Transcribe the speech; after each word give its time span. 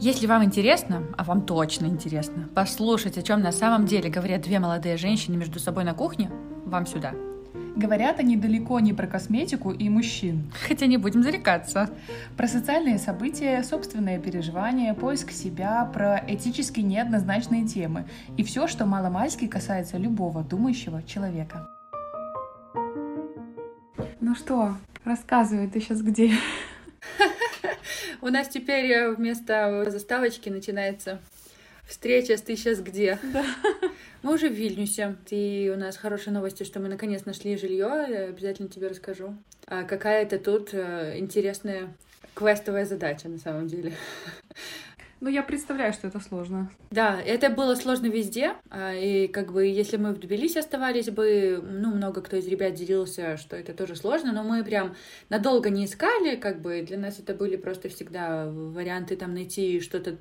Если 0.00 0.28
вам 0.28 0.44
интересно, 0.44 1.02
а 1.16 1.24
вам 1.24 1.42
точно 1.42 1.86
интересно, 1.86 2.48
послушать, 2.54 3.18
о 3.18 3.22
чем 3.22 3.40
на 3.40 3.50
самом 3.50 3.84
деле 3.84 4.08
говорят 4.08 4.42
две 4.42 4.60
молодые 4.60 4.96
женщины 4.96 5.36
между 5.36 5.58
собой 5.58 5.82
на 5.82 5.92
кухне, 5.92 6.30
вам 6.64 6.86
сюда. 6.86 7.14
Говорят 7.74 8.20
они 8.20 8.36
далеко 8.36 8.78
не 8.78 8.92
про 8.92 9.08
косметику 9.08 9.72
и 9.72 9.88
мужчин. 9.88 10.52
Хотя 10.68 10.86
не 10.86 10.98
будем 10.98 11.24
зарекаться. 11.24 11.90
Про 12.36 12.46
социальные 12.46 12.98
события, 13.00 13.60
собственные 13.64 14.20
переживания, 14.20 14.94
поиск 14.94 15.32
себя, 15.32 15.84
про 15.92 16.22
этически 16.28 16.78
неоднозначные 16.78 17.66
темы 17.66 18.04
и 18.36 18.44
все, 18.44 18.68
что 18.68 18.86
маломальски 18.86 19.48
касается 19.48 19.96
любого 19.96 20.44
думающего 20.44 21.02
человека. 21.02 21.68
Ну 24.20 24.36
что, 24.36 24.76
рассказывай, 25.04 25.66
ты 25.66 25.80
сейчас 25.80 26.02
где? 26.02 26.34
У 28.20 28.28
нас 28.28 28.48
теперь 28.48 28.90
э, 28.90 29.10
вместо 29.12 29.86
заставочки 29.90 30.48
начинается 30.48 31.20
встреча 31.86 32.36
с 32.36 32.42
«Ты 32.42 32.56
сейчас 32.56 32.80
где?». 32.80 33.18
Да. 33.22 33.44
Мы 34.22 34.34
уже 34.34 34.48
в 34.48 34.52
Вильнюсе. 34.52 35.16
И 35.30 35.72
у 35.72 35.78
нас 35.78 35.96
хорошие 35.96 36.34
новости, 36.34 36.64
что 36.64 36.80
мы 36.80 36.88
наконец 36.88 37.24
нашли 37.24 37.56
жилье. 37.56 37.86
Обязательно 38.28 38.68
тебе 38.68 38.88
расскажу. 38.88 39.36
А 39.66 39.84
какая-то 39.84 40.38
тут 40.38 40.70
э, 40.72 41.18
интересная 41.18 41.94
квестовая 42.34 42.84
задача 42.84 43.28
на 43.28 43.38
самом 43.38 43.68
деле. 43.68 43.92
Ну, 45.20 45.28
я 45.28 45.42
представляю, 45.42 45.92
что 45.92 46.06
это 46.06 46.20
сложно. 46.20 46.70
Да, 46.90 47.20
это 47.20 47.50
было 47.50 47.74
сложно 47.74 48.06
везде. 48.06 48.54
А, 48.70 48.94
и 48.94 49.26
как 49.26 49.52
бы, 49.52 49.66
если 49.66 49.96
мы 49.96 50.12
в 50.12 50.18
Тбилиси 50.20 50.58
оставались 50.58 51.10
бы, 51.10 51.60
ну, 51.62 51.92
много 51.92 52.22
кто 52.22 52.36
из 52.36 52.46
ребят 52.46 52.74
делился, 52.74 53.36
что 53.36 53.56
это 53.56 53.74
тоже 53.74 53.96
сложно, 53.96 54.32
но 54.32 54.44
мы 54.44 54.62
прям 54.62 54.94
надолго 55.28 55.70
не 55.70 55.86
искали, 55.86 56.36
как 56.36 56.60
бы 56.60 56.82
для 56.82 56.98
нас 56.98 57.18
это 57.18 57.34
были 57.34 57.56
просто 57.56 57.88
всегда 57.88 58.46
варианты 58.46 59.16
там 59.16 59.34
найти 59.34 59.80
что-то 59.80 60.18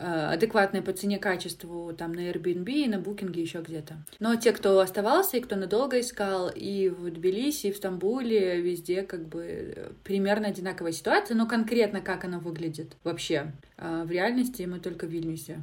Э, 0.00 0.32
адекватные 0.32 0.80
по 0.80 0.92
цене 0.92 1.18
качеству 1.18 1.92
там 1.92 2.12
на 2.12 2.30
Airbnb, 2.30 2.70
и 2.70 2.86
на 2.86 3.00
Букинге, 3.00 3.42
еще 3.42 3.60
где-то. 3.60 3.96
Но 4.20 4.36
те, 4.36 4.52
кто 4.52 4.78
оставался 4.78 5.36
и 5.36 5.40
кто 5.40 5.56
надолго 5.56 5.98
искал, 5.98 6.50
и 6.54 6.88
в 6.88 7.10
Тбилиси, 7.10 7.66
и 7.66 7.72
в 7.72 7.76
Стамбуле, 7.76 8.60
везде 8.60 9.02
как 9.02 9.26
бы 9.26 9.42
э, 9.42 9.90
примерно 10.04 10.48
одинаковая 10.48 10.92
ситуация, 10.92 11.36
но 11.36 11.46
конкретно 11.46 12.00
как 12.00 12.24
она 12.24 12.38
выглядит 12.38 12.96
вообще 13.02 13.52
э, 13.76 14.04
в 14.04 14.10
реальности 14.12 14.62
мы 14.62 14.78
только 14.78 15.06
в 15.06 15.10
Вильнюсе 15.10 15.62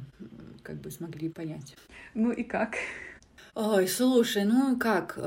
как 0.62 0.82
бы 0.82 0.90
смогли 0.90 1.30
понять. 1.30 1.74
Ну 2.12 2.30
и 2.30 2.42
как? 2.42 2.74
Ой, 3.54 3.88
слушай, 3.88 4.44
ну 4.44 4.76
как, 4.78 5.18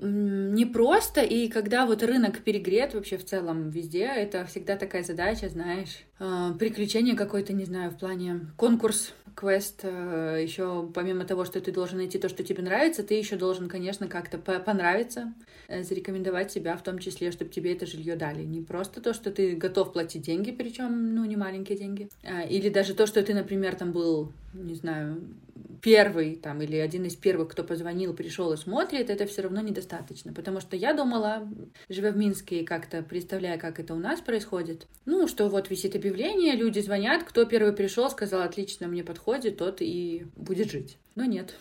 эм, 0.00 0.54
не 0.54 0.66
просто, 0.66 1.22
и 1.22 1.48
когда 1.48 1.86
вот 1.86 2.02
рынок 2.02 2.40
перегрет 2.40 2.94
вообще 2.94 3.16
в 3.16 3.24
целом 3.24 3.70
везде, 3.70 4.04
это 4.04 4.44
всегда 4.46 4.76
такая 4.76 5.02
задача, 5.02 5.48
знаешь, 5.48 6.04
э, 6.18 6.52
приключение 6.58 7.14
какое-то, 7.14 7.52
не 7.52 7.64
знаю, 7.64 7.90
в 7.90 7.98
плане 7.98 8.40
конкурс, 8.56 9.14
квест, 9.34 9.80
э, 9.84 10.40
еще 10.42 10.90
помимо 10.92 11.24
того, 11.24 11.44
что 11.44 11.60
ты 11.60 11.72
должен 11.72 11.98
найти 11.98 12.18
то, 12.18 12.28
что 12.28 12.42
тебе 12.42 12.62
нравится, 12.62 13.02
ты 13.02 13.14
еще 13.14 13.36
должен, 13.36 13.68
конечно, 13.68 14.08
как-то 14.08 14.38
понравиться, 14.38 15.32
э, 15.68 15.82
зарекомендовать 15.82 16.50
себя, 16.50 16.76
в 16.76 16.82
том 16.82 16.98
числе, 16.98 17.30
чтобы 17.30 17.50
тебе 17.50 17.72
это 17.72 17.86
жилье 17.86 18.16
дали. 18.16 18.42
Не 18.42 18.60
просто 18.60 19.00
то, 19.00 19.14
что 19.14 19.30
ты 19.30 19.54
готов 19.54 19.92
платить 19.92 20.22
деньги, 20.22 20.50
причем, 20.50 21.14
ну, 21.14 21.24
не 21.24 21.36
маленькие 21.36 21.78
деньги, 21.78 22.08
или 22.48 22.68
даже 22.68 22.94
то, 22.94 23.06
что 23.06 23.22
ты, 23.22 23.34
например, 23.34 23.76
там 23.76 23.92
был, 23.92 24.32
не 24.52 24.74
знаю, 24.74 25.22
первый 25.80 26.36
там 26.36 26.60
или 26.62 26.76
один 26.76 27.04
из 27.04 27.16
первых, 27.16 27.48
кто 27.48 27.64
позвонил, 27.64 28.14
пришел 28.14 28.52
и 28.52 28.56
смотрит, 28.56 29.10
это 29.10 29.26
все 29.26 29.42
равно 29.42 29.60
недостаточно. 29.60 30.32
Потому 30.32 30.60
что 30.60 30.76
я 30.76 30.92
думала, 30.92 31.48
живя 31.88 32.12
в 32.12 32.16
Минске 32.16 32.60
и 32.60 32.64
как-то 32.64 33.02
представляя, 33.02 33.58
как 33.58 33.80
это 33.80 33.94
у 33.94 33.98
нас 33.98 34.20
происходит, 34.20 34.86
ну, 35.04 35.26
что 35.26 35.48
вот 35.48 35.70
висит 35.70 35.96
объявление, 35.96 36.54
люди 36.54 36.80
звонят, 36.80 37.24
кто 37.24 37.44
первый 37.44 37.72
пришел, 37.72 38.10
сказал, 38.10 38.42
отлично, 38.42 38.88
мне 38.88 39.04
подходит, 39.04 39.58
тот 39.58 39.80
и 39.80 40.26
будет 40.36 40.70
жить. 40.70 40.98
Но 41.14 41.24
нет. 41.24 41.54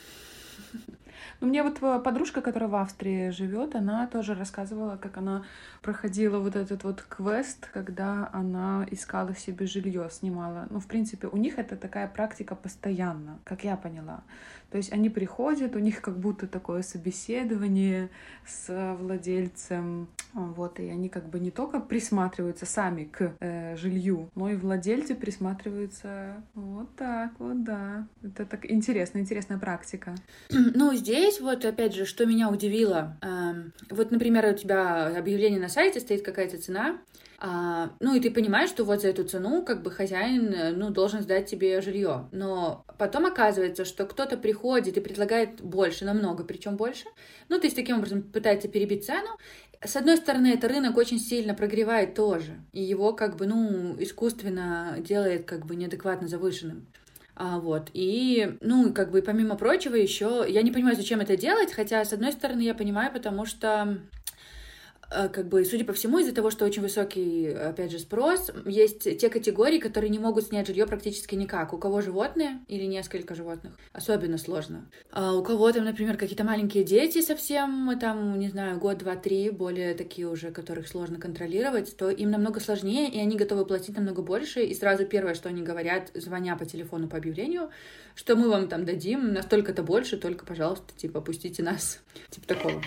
Ну, 1.42 1.48
мне 1.48 1.64
вот 1.64 1.80
подружка, 2.04 2.42
которая 2.42 2.70
в 2.70 2.76
Австрии 2.76 3.30
живет, 3.30 3.76
она 3.76 4.08
тоже 4.08 4.36
рассказывала, 4.36 4.98
как 4.98 5.18
она 5.18 5.44
проходила 5.82 6.40
вот 6.40 6.56
этот 6.56 6.84
вот 6.84 7.02
квест, 7.02 7.70
когда 7.74 8.30
она 8.34 8.86
искала 8.92 9.34
себе 9.36 9.66
жилье, 9.66 10.10
снимала. 10.12 10.68
Ну, 10.70 10.80
в 10.80 10.88
принципе, 10.88 11.28
у 11.28 11.38
них 11.38 11.58
это 11.58 11.78
такая 11.78 12.08
практика 12.08 12.56
постоянно, 12.56 13.40
как 13.46 13.64
я 13.64 13.78
поняла. 13.78 14.24
То 14.72 14.78
есть 14.78 14.94
они 14.94 15.10
приходят, 15.10 15.76
у 15.76 15.80
них 15.80 16.02
как 16.02 16.20
будто 16.20 16.48
такое 16.48 16.84
собеседование 16.84 18.10
с 18.46 18.96
владельцем, 19.00 20.08
вот, 20.34 20.80
и 20.80 20.90
они 20.90 21.10
как 21.10 21.28
бы 21.28 21.40
не 21.40 21.50
только 21.50 21.80
присматриваются 21.80 22.66
сами 22.66 23.06
к 23.06 23.34
э, 23.40 23.76
жилью, 23.78 24.30
но 24.36 24.50
и 24.50 24.56
владельцы 24.56 25.16
присматриваются 25.16 26.44
вот 26.54 26.96
так 26.96 27.32
вот, 27.40 27.64
да. 27.64 28.08
Это 28.22 28.46
так 28.46 28.70
интересно, 28.70 29.20
интересная 29.20 29.58
практика. 29.58 30.14
Ну, 30.52 30.94
здесь 30.94 31.29
вот, 31.40 31.66
опять 31.66 31.94
же, 31.94 32.06
что 32.06 32.26
меня 32.26 32.50
удивило, 32.50 33.18
э, 33.22 33.54
вот, 33.90 34.12
например, 34.12 34.46
у 34.46 34.58
тебя 34.58 35.08
объявление 35.18 35.60
на 35.60 35.70
сайте 35.70 36.00
стоит 36.00 36.24
какая-то 36.24 36.58
цена, 36.58 37.00
а, 37.42 37.92
ну 38.02 38.16
и 38.16 38.20
ты 38.20 38.32
понимаешь, 38.32 38.70
что 38.70 38.84
вот 38.84 39.02
за 39.02 39.10
эту 39.10 39.24
цену 39.24 39.64
как 39.64 39.82
бы 39.82 39.92
хозяин 39.92 40.54
э, 40.54 40.72
ну, 40.72 40.90
должен 40.90 41.22
сдать 41.22 41.50
тебе 41.50 41.80
жилье. 41.80 42.28
Но 42.34 42.84
потом 42.98 43.26
оказывается, 43.26 43.86
что 43.86 44.06
кто-то 44.06 44.36
приходит 44.36 44.98
и 44.98 45.02
предлагает 45.02 45.62
больше, 45.62 46.04
намного, 46.04 46.44
причем 46.44 46.76
больше. 46.76 47.06
Ну, 47.48 47.58
то 47.58 47.66
есть 47.66 47.78
таким 47.78 47.98
образом 47.98 48.24
пытается 48.24 48.68
перебить 48.68 49.06
цену. 49.06 49.30
С 49.82 49.96
одной 49.96 50.18
стороны, 50.18 50.48
это 50.48 50.68
рынок 50.68 50.98
очень 50.98 51.20
сильно 51.20 51.54
прогревает 51.54 52.14
тоже, 52.14 52.60
и 52.74 52.84
его 52.84 53.14
как 53.14 53.38
бы, 53.38 53.48
ну, 53.48 53.96
искусственно 53.98 54.98
делает 55.00 55.46
как 55.46 55.66
бы 55.66 55.78
неадекватно 55.78 56.28
завышенным. 56.28 56.88
А, 57.42 57.58
вот. 57.58 57.90
И, 57.94 58.58
ну, 58.60 58.94
как 58.94 59.12
бы, 59.12 59.22
помимо 59.22 59.56
прочего, 59.56 59.96
еще 59.96 60.46
я 60.46 60.62
не 60.62 60.72
понимаю, 60.72 60.98
зачем 60.98 61.22
это 61.22 61.38
делать, 61.38 61.72
хотя, 61.72 62.04
с 62.04 62.12
одной 62.12 62.34
стороны, 62.34 62.60
я 62.60 62.76
понимаю, 62.76 63.14
потому 63.14 63.46
что 63.46 63.98
как 65.10 65.48
бы, 65.48 65.66
судя 65.66 65.86
по 65.86 65.94
всему, 65.94 66.20
из-за 66.20 66.34
того, 66.34 66.52
что 66.52 66.66
очень 66.66 66.82
высокий, 66.82 67.50
опять 67.50 67.92
же, 67.92 68.00
спрос, 68.00 68.52
есть 68.66 69.04
те 69.18 69.30
категории, 69.30 69.80
которые 69.80 70.10
не 70.10 70.20
могут 70.20 70.46
снять 70.46 70.68
жилье 70.68 70.86
практически 70.86 71.36
никак. 71.36 71.74
У 71.74 71.78
кого 71.78 72.02
животные 72.02 72.60
или 72.68 72.86
несколько 72.86 73.36
животных, 73.36 73.74
особенно 73.92 74.38
сложно. 74.38 74.90
А 75.12 75.34
у 75.34 75.44
кого 75.44 75.72
там, 75.72 75.86
например, 75.86 76.18
какие-то 76.18 76.44
маленькие 76.44 76.84
дети 76.84 77.22
совсем, 77.22 77.98
там, 78.00 78.38
не 78.40 78.50
знаю, 78.50 78.80
год, 78.80 79.00
два, 79.00 79.16
три, 79.16 79.50
более 79.50 79.94
такие 79.94 80.28
уже, 80.28 80.52
которых 80.52 80.88
сложно 80.88 81.20
контролировать, 81.20 81.98
то 81.98 82.10
им 82.10 82.32
намного 82.32 82.60
сложнее, 82.60 83.10
и 83.10 83.20
они 83.20 83.36
готовы 83.36 83.66
платить 83.66 83.96
намного 83.96 84.22
больше. 84.22 84.64
И 84.64 84.74
сразу 84.76 85.06
первое, 85.06 85.34
что 85.34 85.50
они 85.50 85.64
говорят, 85.64 86.12
звоня 86.14 86.56
по 86.56 86.66
телефону 86.66 87.08
по 87.08 87.18
объявлению, 87.18 87.70
что 88.16 88.36
мы 88.36 88.50
вам 88.50 88.68
там 88.68 88.86
дадим 88.86 89.34
настолько-то 89.34 89.84
больше, 89.84 90.18
только, 90.18 90.46
пожалуйста, 90.46 90.94
типа, 90.96 91.22
пустите 91.22 91.64
нас. 91.64 92.00
Типа 92.30 92.48
такого. 92.48 92.82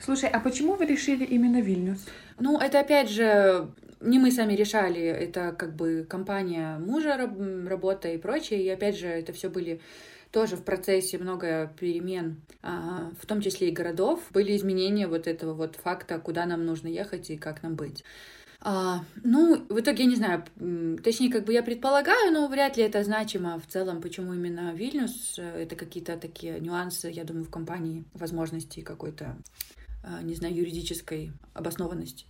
Слушай, 0.00 0.30
а 0.30 0.40
почему 0.40 0.74
вы 0.74 0.86
решили 0.86 1.24
именно 1.24 1.60
Вильнюс? 1.60 2.06
Ну, 2.38 2.58
это 2.58 2.80
опять 2.80 3.10
же 3.10 3.68
не 4.00 4.18
мы 4.18 4.30
сами 4.30 4.54
решали, 4.54 5.02
это 5.02 5.52
как 5.52 5.76
бы 5.76 6.06
компания 6.08 6.78
мужа, 6.78 7.16
работа 7.16 8.08
и 8.08 8.16
прочее, 8.16 8.62
и 8.62 8.68
опять 8.70 8.98
же 8.98 9.06
это 9.06 9.32
все 9.32 9.50
были 9.50 9.80
тоже 10.30 10.56
в 10.56 10.62
процессе 10.62 11.18
много 11.18 11.72
перемен, 11.78 12.40
а, 12.62 13.10
в 13.20 13.26
том 13.26 13.40
числе 13.40 13.68
и 13.68 13.72
городов, 13.72 14.20
были 14.30 14.56
изменения 14.56 15.06
вот 15.06 15.26
этого 15.26 15.54
вот 15.54 15.76
факта, 15.76 16.18
куда 16.18 16.46
нам 16.46 16.64
нужно 16.64 16.88
ехать 16.88 17.30
и 17.30 17.36
как 17.36 17.62
нам 17.62 17.74
быть. 17.74 18.04
А, 18.62 19.04
ну, 19.22 19.66
в 19.68 19.80
итоге 19.80 20.04
я 20.04 20.10
не 20.10 20.16
знаю, 20.16 20.44
точнее, 21.02 21.30
как 21.30 21.44
бы 21.44 21.52
я 21.52 21.62
предполагаю, 21.62 22.32
но 22.32 22.46
вряд 22.46 22.76
ли 22.76 22.84
это 22.84 23.02
значимо 23.02 23.58
в 23.58 23.66
целом, 23.66 24.00
почему 24.00 24.34
именно 24.34 24.72
Вильнюс. 24.72 25.38
Это 25.38 25.76
какие-то 25.76 26.16
такие 26.16 26.60
нюансы, 26.60 27.08
я 27.08 27.24
думаю, 27.24 27.44
в 27.44 27.50
компании, 27.50 28.04
возможности 28.12 28.80
какой-то 28.80 29.36
не 30.22 30.34
знаю, 30.34 30.54
юридической 30.54 31.32
обоснованности. 31.54 32.26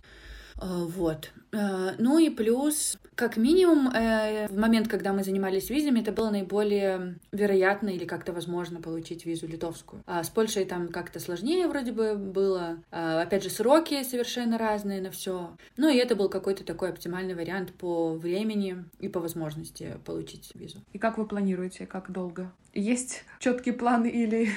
А, 0.57 0.85
вот. 0.85 1.31
А, 1.53 1.93
ну 1.97 2.19
и 2.19 2.29
плюс, 2.29 2.97
как 3.15 3.35
минимум, 3.37 3.89
э, 3.89 4.47
в 4.47 4.57
момент, 4.57 4.87
когда 4.87 5.11
мы 5.11 5.23
занимались 5.23 5.69
визами, 5.69 6.01
это 6.01 6.11
было 6.11 6.29
наиболее 6.29 7.15
вероятно 7.31 7.89
или 7.89 8.05
как-то 8.05 8.31
возможно 8.31 8.79
получить 8.79 9.25
визу 9.25 9.47
литовскую. 9.47 10.03
А 10.05 10.23
с 10.23 10.29
Польшей 10.29 10.65
там 10.65 10.89
как-то 10.89 11.19
сложнее 11.19 11.67
вроде 11.67 11.91
бы 11.91 12.15
было. 12.15 12.77
Опять 12.91 13.43
же, 13.43 13.49
сроки 13.49 14.03
совершенно 14.03 14.57
разные 14.57 15.01
на 15.01 15.11
все. 15.11 15.55
Ну 15.77 15.89
и 15.89 15.97
это 15.97 16.15
был 16.15 16.29
какой-то 16.29 16.63
такой 16.63 16.89
оптимальный 16.89 17.33
вариант 17.33 17.73
по 17.73 18.13
времени 18.13 18.85
и 18.99 19.07
по 19.07 19.19
возможности 19.19 19.97
получить 20.05 20.51
визу. 20.53 20.77
И 20.93 20.99
как 20.99 21.17
вы 21.17 21.25
планируете, 21.25 21.85
как 21.85 22.11
долго? 22.11 22.51
Есть 22.73 23.23
четкий 23.39 23.71
план 23.71 24.05
или 24.05 24.49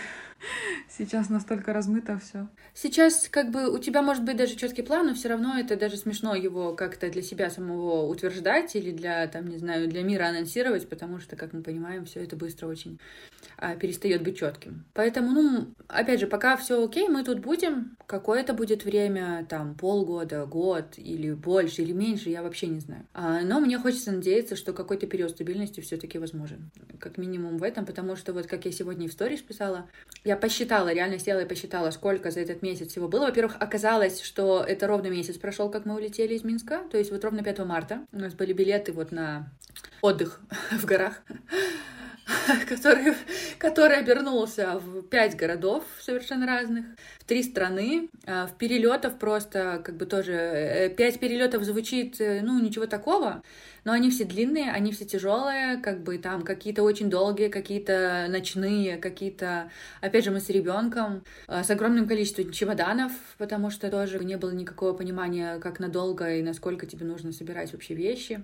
Сейчас 0.89 1.29
настолько 1.29 1.73
размыто 1.73 2.19
все. 2.19 2.49
Сейчас 2.75 3.29
как 3.29 3.51
бы 3.51 3.71
у 3.73 3.79
тебя 3.79 4.03
может 4.03 4.25
быть 4.25 4.37
даже 4.37 4.57
четкий 4.57 4.83
план, 4.83 5.07
но 5.07 5.15
все 5.15 5.29
равно 5.29 5.59
это 5.59 5.77
даже 5.77 5.97
смешно 5.97 6.35
его 6.35 6.75
как-то 6.75 7.11
для 7.11 7.23
себя 7.23 7.51
самого 7.51 8.07
утверждать 8.07 8.77
или 8.77 8.91
для, 8.91 9.27
там, 9.27 9.47
не 9.47 9.59
знаю, 9.59 9.89
для 9.89 10.03
мира 10.03 10.27
анонсировать, 10.27 10.89
потому 10.89 11.21
что, 11.21 11.37
как 11.37 11.53
мы 11.53 11.63
понимаем, 11.63 12.05
все 12.05 12.23
это 12.23 12.37
быстро 12.37 12.67
очень 12.67 12.99
перестает 13.81 14.23
быть 14.23 14.39
четким. 14.39 14.85
Поэтому, 14.95 15.31
ну, 15.31 15.75
опять 15.89 16.21
же, 16.21 16.27
пока 16.27 16.57
все 16.57 16.85
окей, 16.85 17.09
мы 17.09 17.25
тут 17.25 17.41
будем. 17.41 17.97
Какое-то 18.07 18.53
будет 18.53 18.85
время, 18.85 19.47
там, 19.49 19.75
полгода, 19.75 20.45
год 20.45 20.95
или 20.97 21.33
больше, 21.33 21.83
или 21.83 21.93
меньше, 21.93 22.29
я 22.31 22.43
вообще 22.43 22.67
не 22.67 22.81
знаю. 22.81 23.07
А, 23.15 23.41
но 23.41 23.61
мне 23.61 23.79
хочется 23.79 24.13
надеяться, 24.13 24.57
что 24.57 24.73
какой-то 24.73 25.07
период 25.07 25.31
стабильности 25.31 25.81
все-таки 25.81 26.19
возможен. 26.19 26.71
Как 27.01 27.17
минимум 27.17 27.57
в 27.59 27.63
этом, 27.63 27.87
потому 27.87 28.17
что 28.17 28.33
вот 28.33 28.47
как 28.47 28.67
я 28.67 28.73
сегодня 28.73 29.09
в 29.09 29.13
сторис 29.13 29.41
писала, 29.41 29.89
я 30.23 30.37
посчитала, 30.37 30.93
реально 30.93 31.19
села 31.19 31.41
и 31.41 31.49
посчитала, 31.49 31.91
сколько 31.91 32.31
за 32.31 32.41
этот 32.41 32.63
месяц 32.63 32.89
всего 32.89 33.09
было. 33.09 33.27
Во-первых, 33.27 33.57
оказалось, 33.59 34.21
что 34.21 34.63
это 34.67 34.87
ровно 34.87 35.09
месяц 35.09 35.37
прошел, 35.37 35.71
как 35.71 35.87
мы 35.87 35.95
улетели 35.95 36.35
из 36.35 36.45
Минска, 36.45 36.83
то 36.91 36.99
есть 36.99 37.11
вот 37.11 37.25
ровно 37.25 37.43
5 37.43 37.59
марта. 37.61 38.07
У 38.13 38.19
нас 38.19 38.35
были 38.35 38.53
билеты 38.53 38.93
вот 38.93 39.13
на 39.13 39.51
отдых 40.03 40.41
в 40.71 40.85
горах. 40.85 41.23
который, 42.69 43.15
который 43.59 43.99
обернулся 43.99 44.79
в 44.79 45.03
пять 45.03 45.37
городов 45.37 45.85
совершенно 46.01 46.47
разных, 46.47 46.87
в 47.21 47.25
три 47.25 47.43
страны, 47.43 48.09
а, 48.27 48.47
в 48.47 48.57
перелетов 48.57 49.19
просто 49.19 49.83
как 49.85 49.97
бы 49.97 50.07
тоже 50.07 50.33
э, 50.33 50.89
пять 50.91 51.21
перелетов 51.21 51.63
звучит, 51.65 52.21
э, 52.21 52.41
ну 52.43 52.59
ничего 52.61 52.87
такого, 52.87 53.43
но 53.85 53.93
они 53.93 54.11
все 54.11 54.25
длинные, 54.25 54.71
они 54.71 54.93
все 54.93 55.05
тяжелые, 55.05 55.79
как 55.79 56.03
бы 56.03 56.19
там 56.19 56.43
какие-то 56.43 56.83
очень 56.83 57.11
долгие, 57.11 57.49
какие-то 57.49 58.27
ночные, 58.29 58.97
какие-то, 58.97 59.71
опять 60.01 60.25
же, 60.25 60.31
мы 60.31 60.41
с 60.41 60.49
ребенком, 60.49 61.23
а, 61.47 61.63
с 61.63 61.71
огромным 61.71 62.09
количеством 62.09 62.51
чемоданов, 62.51 63.13
потому 63.39 63.71
что 63.71 63.91
тоже 63.91 64.19
не 64.25 64.37
было 64.37 64.51
никакого 64.51 64.95
понимания, 64.95 65.59
как 65.59 65.81
надолго 65.81 66.35
и 66.37 66.43
насколько 66.43 66.87
тебе 66.87 67.07
нужно 67.07 67.33
собирать 67.33 67.73
вообще 67.73 67.95
вещи. 67.95 68.43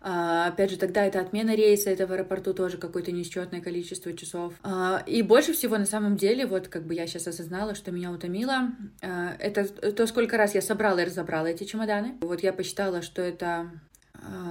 А, 0.00 0.48
опять 0.48 0.70
же, 0.70 0.76
тогда 0.76 1.04
это 1.04 1.20
отмена 1.20 1.54
рейса, 1.54 1.90
это 1.90 2.06
в 2.06 2.12
аэропорту 2.12 2.54
тоже 2.54 2.78
какое-то 2.78 3.12
несчетное 3.12 3.60
количество 3.60 4.12
часов. 4.12 4.54
А, 4.62 5.02
и 5.06 5.22
больше 5.22 5.52
всего 5.52 5.76
на 5.76 5.86
самом 5.86 6.16
деле, 6.16 6.46
вот 6.46 6.68
как 6.68 6.84
бы 6.84 6.94
я 6.94 7.06
сейчас 7.06 7.26
осознала, 7.26 7.74
что 7.74 7.90
меня 7.90 8.10
утомило, 8.10 8.70
это 9.00 9.64
то, 9.92 10.06
сколько 10.06 10.36
раз 10.36 10.54
я 10.54 10.62
собрала 10.62 11.02
и 11.02 11.04
разобрала 11.04 11.46
эти 11.46 11.64
чемоданы. 11.64 12.16
Вот 12.20 12.42
я 12.42 12.52
посчитала, 12.52 13.02
что 13.02 13.22
это 13.22 13.70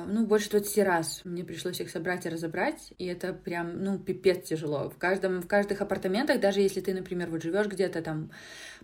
ну, 0.08 0.26
больше 0.26 0.50
20 0.50 0.84
раз 0.86 1.22
мне 1.24 1.44
пришлось 1.44 1.80
их 1.82 1.90
собрать 1.90 2.26
и 2.26 2.30
разобрать, 2.30 2.94
и 2.98 3.06
это 3.06 3.34
прям, 3.34 3.84
ну, 3.84 4.00
пипец 4.00 4.48
тяжело. 4.48 4.90
В 4.90 4.98
каждом, 4.98 5.42
в 5.42 5.48
каждых 5.48 5.82
апартаментах, 5.82 6.40
даже 6.40 6.62
если 6.62 6.82
ты, 6.82 6.94
например, 6.94 7.30
вот 7.30 7.44
живешь 7.44 7.68
где-то 7.68 8.02
там, 8.02 8.32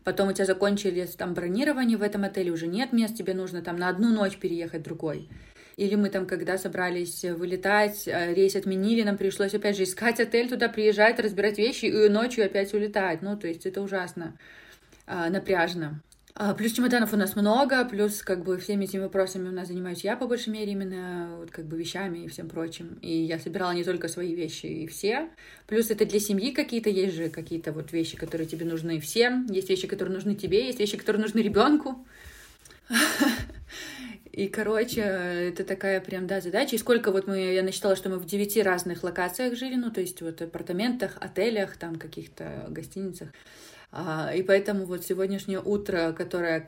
потом 0.04 0.30
у 0.30 0.34
тебя 0.34 0.45
закончились 0.45 1.16
там 1.16 1.34
бронирование 1.34 1.98
в 1.98 2.01
этом 2.01 2.24
отеле, 2.24 2.51
уже 2.51 2.68
нет 2.68 2.94
мест, 2.94 3.16
тебе 3.16 3.34
нужно 3.34 3.62
там 3.62 3.78
на 3.78 3.90
одну 3.90 4.13
ночь 4.13 4.38
переехать 4.38 4.81
в 4.81 4.84
другой. 4.84 5.30
Или 5.75 5.95
мы 5.95 6.10
там, 6.10 6.28
когда 6.28 6.57
собрались 6.57 7.24
вылетать, 7.24 8.07
а, 8.07 8.31
рейс 8.34 8.56
отменили, 8.56 9.01
нам 9.01 9.18
пришлось 9.18 9.56
опять 9.56 9.78
же 9.78 9.84
искать 9.84 10.19
отель, 10.19 10.50
туда 10.50 10.69
приезжать, 10.69 11.19
разбирать 11.19 11.57
вещи 11.57 11.86
и 11.86 12.10
ночью 12.10 12.46
опять 12.46 12.74
улетать. 12.74 13.22
Ну, 13.22 13.38
то 13.38 13.48
есть 13.48 13.66
это 13.66 13.81
ужасно 13.81 14.38
а, 15.07 15.30
напряжно. 15.30 16.01
А, 16.35 16.56
плюс 16.56 16.71
чемоданов 16.71 17.13
у 17.13 17.15
нас 17.15 17.35
много, 17.35 17.85
плюс 17.85 18.24
как 18.24 18.44
бы 18.44 18.57
всеми 18.57 18.85
этими 18.85 19.01
вопросами 19.01 19.50
у 19.50 19.51
нас 19.51 19.68
занимаюсь 19.68 20.03
я 20.03 20.18
по 20.18 20.25
большей 20.25 20.50
мере 20.51 20.71
именно 20.71 21.35
вот 21.38 21.51
как 21.51 21.65
бы 21.65 21.77
вещами 21.77 22.25
и 22.25 22.27
всем 22.27 22.50
прочим. 22.50 22.97
И 23.03 23.15
я 23.15 23.38
собирала 23.38 23.71
не 23.71 23.83
только 23.83 24.07
свои 24.07 24.33
вещи 24.33 24.65
и 24.65 24.88
все. 24.88 25.30
Плюс 25.68 25.91
это 25.91 26.06
для 26.06 26.19
семьи 26.19 26.51
какие-то 26.51 26.89
есть 26.89 27.15
же 27.15 27.30
какие-то 27.30 27.71
вот 27.71 27.91
вещи, 27.91 28.18
которые 28.18 28.47
тебе 28.47 28.65
нужны 28.65 29.00
всем. 29.00 29.45
Есть 29.45 29.69
вещи, 29.69 29.88
которые 29.88 30.15
нужны 30.15 30.33
тебе, 30.33 30.65
есть 30.65 30.80
вещи, 30.80 30.97
которые 30.97 31.21
нужны 31.21 31.39
ребенку. 31.39 32.03
И, 34.31 34.47
короче, 34.47 35.01
это 35.01 35.63
такая 35.63 36.01
прям, 36.01 36.25
да, 36.25 36.41
задача. 36.41 36.75
И 36.75 36.79
сколько 36.79 37.12
вот 37.12 37.27
мы, 37.27 37.53
я 37.53 37.62
насчитала, 37.62 37.95
что 37.95 38.09
мы 38.09 38.18
в 38.18 38.25
девяти 38.25 38.63
разных 38.63 39.03
локациях 39.03 39.56
жили, 39.56 39.75
ну, 39.75 39.91
то 39.91 40.01
есть 40.01 40.19
вот 40.24 40.41
апартаментах, 40.41 41.18
отелях, 41.21 41.77
там 41.77 41.97
каких-то 41.97 42.65
гостиницах. 42.69 43.29
А, 43.95 44.31
и 44.34 44.42
поэтому 44.42 44.86
вот 44.86 45.06
сегодняшнее 45.06 45.62
утро, 45.62 46.16
которое 46.18 46.68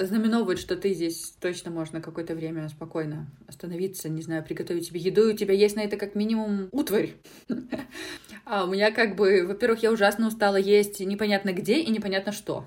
знаменовывает, 0.00 0.58
что 0.58 0.76
ты 0.76 0.94
здесь 0.94 1.32
точно 1.40 1.70
можно 1.70 2.00
какое-то 2.00 2.34
время 2.34 2.68
спокойно 2.68 3.28
остановиться, 3.46 4.08
не 4.08 4.20
знаю, 4.20 4.42
приготовить 4.42 4.86
себе 4.86 4.98
еду, 4.98 5.28
и 5.28 5.34
у 5.34 5.36
тебя 5.36 5.54
есть 5.54 5.76
на 5.76 5.80
это 5.84 5.96
как 5.96 6.16
минимум 6.16 6.68
утварь. 6.72 7.12
А 8.48 8.64
у 8.64 8.68
меня 8.68 8.92
как 8.92 9.16
бы, 9.16 9.44
во-первых, 9.44 9.82
я 9.82 9.90
ужасно 9.90 10.28
устала 10.28 10.54
есть 10.54 11.00
непонятно 11.00 11.52
где 11.52 11.80
и 11.80 11.90
непонятно 11.90 12.30
что. 12.30 12.64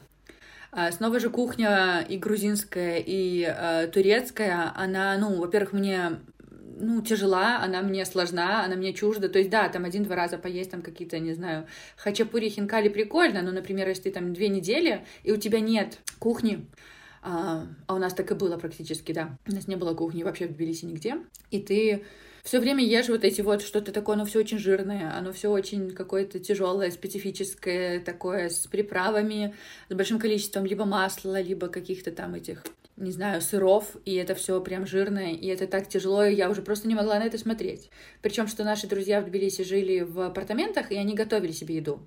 А 0.72 0.92
снова 0.92 1.22
же 1.22 1.30
кухня 1.30 2.06
и 2.08 2.18
грузинская, 2.18 3.02
и 3.06 3.46
э, 3.48 3.88
турецкая, 3.88 4.74
она, 4.76 5.18
ну, 5.18 5.40
во-первых, 5.40 5.72
мне 5.72 6.20
ну, 6.80 7.02
тяжела, 7.02 7.62
она 7.62 7.82
мне 7.82 8.06
сложна, 8.06 8.64
она 8.64 8.76
мне 8.76 8.94
чужда. 8.94 9.30
То 9.30 9.40
есть, 9.40 9.50
да, 9.50 9.70
там 9.70 9.86
один-два 9.86 10.16
раза 10.16 10.38
поесть 10.38 10.72
там 10.72 10.82
какие-то, 10.82 11.20
не 11.20 11.34
знаю, 11.34 11.68
хачапури, 11.98 12.50
хинкали 12.50 12.90
прикольно, 12.90 13.42
но, 13.42 13.52
например, 13.52 13.88
если 13.88 14.04
ты 14.04 14.12
там 14.12 14.34
две 14.34 14.50
недели, 14.50 15.06
и 15.24 15.32
у 15.32 15.38
тебя 15.38 15.60
нет 15.60 16.00
кухни, 16.20 16.66
а, 17.22 17.68
а 17.88 17.96
у 17.96 17.98
нас 17.98 18.14
так 18.14 18.32
и 18.32 18.36
было 18.36 18.58
практически, 18.58 19.12
да. 19.12 19.38
У 19.48 19.54
нас 19.54 19.68
не 19.68 19.76
было 19.76 19.94
кухни 19.94 20.24
вообще 20.24 20.48
в 20.48 20.54
Тбилиси 20.54 20.86
нигде. 20.86 21.18
И 21.52 21.60
ты 21.60 22.06
все 22.44 22.60
время 22.60 22.84
ешь 22.84 23.10
вот 23.10 23.24
эти 23.24 23.42
вот 23.42 23.62
что-то 23.62 23.92
такое, 23.92 24.16
оно 24.16 24.26
все 24.26 24.40
очень 24.40 24.60
жирное, 24.60 25.16
оно 25.16 25.34
все 25.34 25.52
очень 25.52 25.92
какое-то 25.92 26.40
тяжелое, 26.40 26.92
специфическое, 26.92 28.00
такое 28.00 28.50
с 28.50 28.68
приправами, 28.68 29.54
с 29.90 29.94
большим 29.94 30.20
количеством 30.20 30.66
либо 30.66 30.86
масла, 30.86 31.42
либо 31.42 31.68
каких-то 31.68 32.12
там 32.12 32.36
этих 32.36 32.64
не 33.00 33.12
знаю, 33.12 33.42
сыров, 33.42 33.96
и 34.06 34.14
это 34.16 34.36
все 34.36 34.60
прям 34.62 34.86
жирное, 34.86 35.32
и 35.32 35.48
это 35.48 35.68
так 35.68 35.88
тяжело, 35.88 36.26
и 36.26 36.36
я 36.36 36.50
уже 36.50 36.62
просто 36.62 36.88
не 36.88 36.96
могла 36.96 37.18
на 37.18 37.24
это 37.24 37.38
смотреть. 37.38 37.90
Причем, 38.22 38.48
что 38.48 38.64
наши 38.64 38.88
друзья 38.88 39.22
в 39.22 39.26
Тбилиси 39.26 39.64
жили 39.64 40.02
в 40.02 40.20
апартаментах, 40.20 40.92
и 40.92 40.96
они 40.96 41.14
готовили 41.16 41.52
себе 41.52 41.78
еду. 41.78 42.02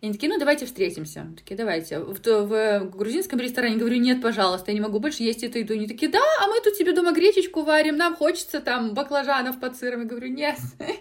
И 0.00 0.06
они 0.06 0.14
такие, 0.14 0.32
ну, 0.32 0.38
давайте 0.38 0.66
встретимся. 0.66 1.28
Такие, 1.36 1.56
давайте. 1.56 2.00
В, 2.00 2.18
в 2.20 2.90
грузинском 2.90 3.38
ресторане 3.38 3.76
говорю, 3.76 3.98
нет, 3.98 4.20
пожалуйста, 4.20 4.72
я 4.72 4.74
не 4.74 4.80
могу 4.80 4.98
больше 4.98 5.22
есть 5.22 5.44
эту 5.44 5.60
еду. 5.60 5.74
Они 5.74 5.86
такие, 5.86 6.10
да, 6.10 6.20
а 6.40 6.48
мы 6.48 6.60
тут 6.60 6.74
себе 6.74 6.92
дома 6.92 7.12
гречечку 7.12 7.62
варим, 7.62 7.96
нам 7.96 8.16
хочется 8.16 8.60
там 8.60 8.94
баклажанов 8.94 9.60
под 9.60 9.76
сыром. 9.76 10.00
Я 10.00 10.06
говорю, 10.06 10.28
нет, 10.28 10.58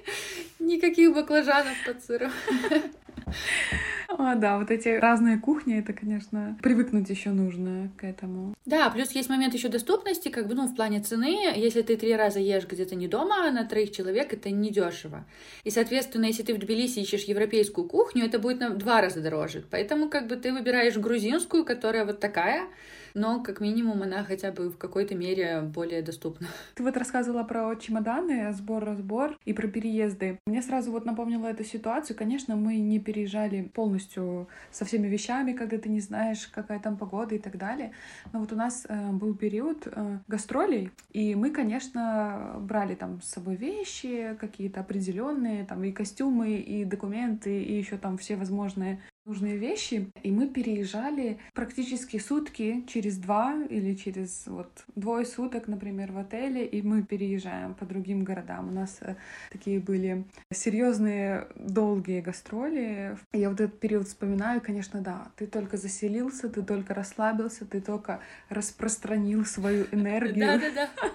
никаких 0.59 1.15
баклажанов 1.15 1.73
под 1.83 2.03
сыром. 2.03 2.31
О, 4.21 4.35
да, 4.35 4.59
вот 4.59 4.69
эти 4.69 4.89
разные 4.89 5.39
кухни, 5.39 5.79
это, 5.79 5.93
конечно, 5.93 6.55
привыкнуть 6.61 7.09
еще 7.09 7.31
нужно 7.31 7.91
к 7.97 8.03
этому. 8.03 8.53
Да, 8.67 8.91
плюс 8.91 9.09
есть 9.13 9.29
момент 9.29 9.55
еще 9.55 9.67
доступности, 9.67 10.29
как 10.29 10.47
бы, 10.47 10.53
ну, 10.53 10.67
в 10.67 10.75
плане 10.75 11.01
цены, 11.01 11.51
если 11.55 11.81
ты 11.81 11.97
три 11.97 12.15
раза 12.15 12.39
ешь 12.39 12.67
где-то 12.67 12.93
не 12.93 13.07
дома, 13.07 13.49
на 13.49 13.65
троих 13.65 13.91
человек 13.91 14.31
это 14.31 14.51
недешево. 14.51 15.25
И, 15.63 15.71
соответственно, 15.71 16.25
если 16.25 16.43
ты 16.43 16.53
в 16.53 16.59
Тбилиси 16.59 16.99
ищешь 16.99 17.23
европейскую 17.23 17.87
кухню, 17.87 18.25
это 18.25 18.37
будет 18.37 18.59
на 18.59 18.69
два 18.69 19.01
раза 19.01 19.21
дороже. 19.21 19.65
Поэтому, 19.71 20.07
как 20.07 20.27
бы, 20.27 20.35
ты 20.35 20.53
выбираешь 20.53 20.97
грузинскую, 20.97 21.65
которая 21.65 22.05
вот 22.05 22.19
такая, 22.19 22.67
но 23.13 23.41
как 23.41 23.61
минимум 23.61 24.03
она 24.03 24.23
хотя 24.23 24.51
бы 24.51 24.69
в 24.69 24.77
какой-то 24.77 25.15
мере 25.15 25.61
более 25.61 26.01
доступна. 26.01 26.47
Ты 26.75 26.83
вот 26.83 26.97
рассказывала 26.97 27.43
про 27.43 27.75
чемоданы, 27.75 28.53
сбор-разбор 28.53 29.37
и 29.45 29.53
про 29.53 29.67
переезды. 29.67 30.39
Мне 30.45 30.61
сразу 30.61 30.91
вот 30.91 31.05
напомнила 31.05 31.47
эту 31.47 31.63
ситуацию. 31.63 32.17
Конечно, 32.17 32.55
мы 32.55 32.77
не 32.77 32.99
переезжали 32.99 33.63
полностью 33.63 34.47
со 34.71 34.85
всеми 34.85 35.07
вещами, 35.07 35.53
когда 35.53 35.77
ты 35.77 35.89
не 35.89 35.99
знаешь, 35.99 36.47
какая 36.47 36.79
там 36.79 36.97
погода 36.97 37.35
и 37.35 37.39
так 37.39 37.57
далее. 37.57 37.91
Но 38.33 38.39
вот 38.39 38.51
у 38.51 38.55
нас 38.55 38.85
э, 38.87 39.11
был 39.11 39.35
период 39.35 39.87
э, 39.87 40.19
гастролей, 40.27 40.91
и 41.11 41.35
мы, 41.35 41.51
конечно, 41.51 42.55
брали 42.59 42.95
там 42.95 43.21
с 43.21 43.29
собой 43.29 43.55
вещи 43.55 44.37
какие-то 44.39 44.81
определенные, 44.81 45.65
там 45.65 45.83
и 45.83 45.91
костюмы, 45.91 46.55
и 46.55 46.85
документы, 46.85 47.61
и 47.61 47.77
еще 47.77 47.97
там 47.97 48.17
все 48.17 48.35
возможные 48.35 48.99
нужные 49.31 49.57
вещи, 49.57 50.11
и 50.23 50.31
мы 50.31 50.47
переезжали 50.47 51.37
практически 51.53 52.17
сутки, 52.19 52.83
через 52.87 53.17
два 53.17 53.55
или 53.69 53.95
через 53.95 54.43
вот 54.47 54.69
двое 54.95 55.25
суток, 55.25 55.69
например, 55.69 56.11
в 56.11 56.17
отеле, 56.17 56.65
и 56.65 56.81
мы 56.81 57.03
переезжаем 57.03 57.73
по 57.73 57.85
другим 57.85 58.25
городам. 58.25 58.67
У 58.67 58.71
нас 58.71 58.97
э, 58.99 59.15
такие 59.49 59.79
были 59.79 60.25
серьезные, 60.51 61.47
долгие 61.55 62.19
гастроли. 62.19 63.17
Я 63.31 63.49
вот 63.49 63.61
этот 63.61 63.79
период 63.79 64.07
вспоминаю, 64.07 64.59
конечно, 64.59 64.99
да, 64.99 65.27
ты 65.37 65.47
только 65.47 65.77
заселился, 65.77 66.49
ты 66.49 66.61
только 66.61 66.93
расслабился, 66.93 67.65
ты 67.65 67.79
только 67.79 68.19
распространил 68.49 69.45
свою 69.45 69.85
энергию 69.93 70.59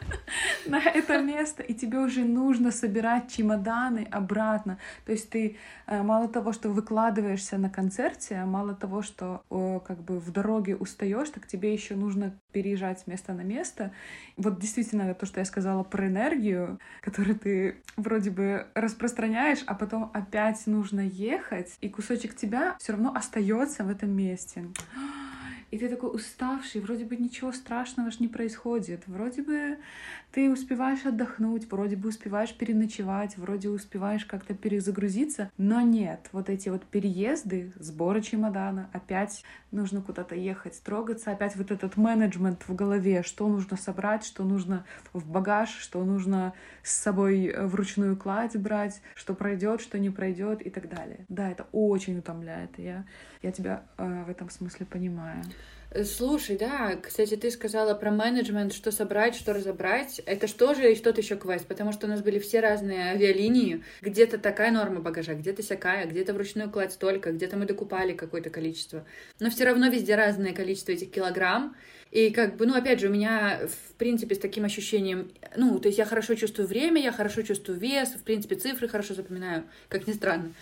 на 0.67 0.79
это 0.79 1.21
место, 1.21 1.63
и 1.63 1.75
тебе 1.75 1.99
уже 1.99 2.25
нужно 2.25 2.73
собирать 2.73 3.31
чемоданы 3.31 4.09
обратно. 4.11 4.79
То 5.05 5.13
есть 5.13 5.29
ты 5.29 5.57
э, 5.87 6.03
мало 6.03 6.29
того, 6.29 6.53
что 6.53 6.71
выкладываешься 6.71 7.59
на 7.59 7.69
концерт, 7.69 8.06
концерте, 8.07 8.45
мало 8.45 8.75
того, 8.75 9.03
что 9.03 9.43
о, 9.51 9.81
как 9.81 10.03
бы 10.03 10.19
в 10.19 10.31
дороге 10.31 10.77
устаешь, 10.77 11.31
так 11.31 11.47
тебе 11.47 11.73
еще 11.73 11.95
нужно 11.95 12.39
переезжать 12.53 13.01
с 13.01 13.07
места 13.07 13.33
на 13.33 13.43
место. 13.43 13.93
Вот 14.37 14.59
действительно 14.61 15.13
то, 15.15 15.27
что 15.27 15.41
я 15.41 15.45
сказала 15.45 15.83
про 15.83 16.07
энергию, 16.07 16.79
которую 17.01 17.39
ты 17.39 17.77
вроде 17.97 18.31
бы 18.31 18.67
распространяешь, 18.75 19.63
а 19.67 19.75
потом 19.75 20.11
опять 20.15 20.67
нужно 20.67 21.01
ехать, 21.01 21.77
и 21.81 21.89
кусочек 21.89 22.37
тебя 22.37 22.77
все 22.79 22.93
равно 22.93 23.13
остается 23.15 23.85
в 23.85 23.91
этом 23.91 24.11
месте. 24.11 24.65
И 25.71 25.79
ты 25.79 25.89
такой 25.89 26.15
уставший, 26.15 26.81
вроде 26.81 27.05
бы 27.05 27.17
ничего 27.17 27.53
страшного 27.53 28.11
ж 28.11 28.21
не 28.21 28.29
происходит, 28.29 29.03
вроде 29.07 29.43
бы 29.43 29.79
ты 30.33 30.51
успеваешь 30.51 31.05
отдохнуть, 31.07 31.71
вроде 31.71 31.97
бы 31.97 32.11
успеваешь 32.11 32.55
переночевать, 32.55 33.37
вроде 33.37 33.69
успеваешь 33.69 34.25
как-то 34.25 34.55
перезагрузиться, 34.55 35.51
но 35.57 35.81
нет, 35.81 36.29
вот 36.33 36.51
эти 36.51 36.69
вот 36.69 36.85
переезды, 36.85 37.73
сборы 37.77 38.21
чемодана, 38.21 38.91
опять 38.93 39.45
нужно 39.71 40.03
куда-то 40.03 40.35
ехать, 40.35 40.81
трогаться, 40.83 41.33
опять 41.33 41.57
вот 41.57 41.71
этот 41.71 41.97
менеджмент 41.97 42.69
в 42.69 42.75
голове, 42.75 43.23
что 43.23 43.49
нужно 43.49 43.77
собрать, 43.77 44.25
что 44.25 44.45
нужно 44.45 44.85
в 45.13 45.27
багаж, 45.29 45.71
что 45.71 46.05
нужно 46.05 46.53
с 46.83 46.93
собой 46.93 47.55
вручную 47.57 48.17
кладь 48.17 48.57
брать, 48.57 49.01
что 49.15 49.35
пройдет, 49.35 49.81
что 49.81 49.99
не 49.99 50.11
пройдет 50.11 50.61
и 50.63 50.71
так 50.71 50.89
далее. 50.89 51.25
Да, 51.29 51.51
это 51.51 51.67
очень 51.73 52.19
утомляет, 52.19 52.79
я, 52.79 53.05
я 53.43 53.53
тебя 53.53 53.85
э, 53.99 54.25
в 54.25 54.31
этом 54.31 54.51
смысле 54.51 54.87
понимаю. 54.87 55.43
Э, 55.91 56.05
слушай, 56.05 56.57
да, 56.57 56.97
кстати, 56.97 57.37
ты 57.37 57.51
сказала 57.51 57.95
про 57.95 58.11
менеджмент, 58.11 58.73
что 58.73 58.91
собрать, 58.91 59.35
что 59.35 59.53
разобрать. 59.53 60.21
Это 60.27 60.47
что 60.47 60.75
же 60.75 60.93
и 60.93 60.97
тот 60.97 61.19
еще 61.19 61.37
квест, 61.37 61.67
потому 61.67 61.93
что 61.93 62.07
у 62.07 62.11
нас 62.11 62.23
были 62.23 62.39
все 62.39 62.61
разные 62.61 63.13
авиалинии. 63.13 63.85
Где-то 64.03 64.39
такая 64.39 64.71
норма 64.71 65.01
багажа, 65.01 65.35
где-то 65.35 65.63
всякая, 65.63 66.07
где-то 66.07 66.35
вручную 66.35 66.71
кладь 66.71 66.93
столько, 66.93 67.33
где-то 67.33 67.57
мы 67.57 67.67
докупали 67.67 68.13
какое-то 68.13 68.51
количество. 68.51 69.07
Но 69.41 69.51
все 69.51 69.65
равно 69.65 69.89
везде 69.89 70.15
разное 70.17 70.53
количество 70.53 70.93
этих 70.93 71.11
килограмм. 71.11 71.77
И 72.13 72.31
как 72.31 72.57
бы, 72.57 72.67
ну, 72.67 72.77
опять 72.77 73.01
же, 73.01 73.09
у 73.09 73.13
меня, 73.13 73.61
в 73.67 73.95
принципе, 73.95 74.37
с 74.37 74.39
таким 74.39 74.65
ощущением, 74.65 75.31
ну, 75.57 75.79
то 75.81 75.89
есть 75.89 75.99
я 75.99 76.05
хорошо 76.05 76.35
чувствую 76.35 76.69
время, 76.69 77.03
я 77.03 77.13
хорошо 77.13 77.43
чувствую 77.43 77.79
вес, 77.79 78.11
в 78.11 78.23
принципе, 78.23 78.55
цифры 78.55 78.89
хорошо 78.89 79.15
запоминаю, 79.15 79.65
как 79.89 80.07
ни 80.07 80.13
странно. 80.13 80.53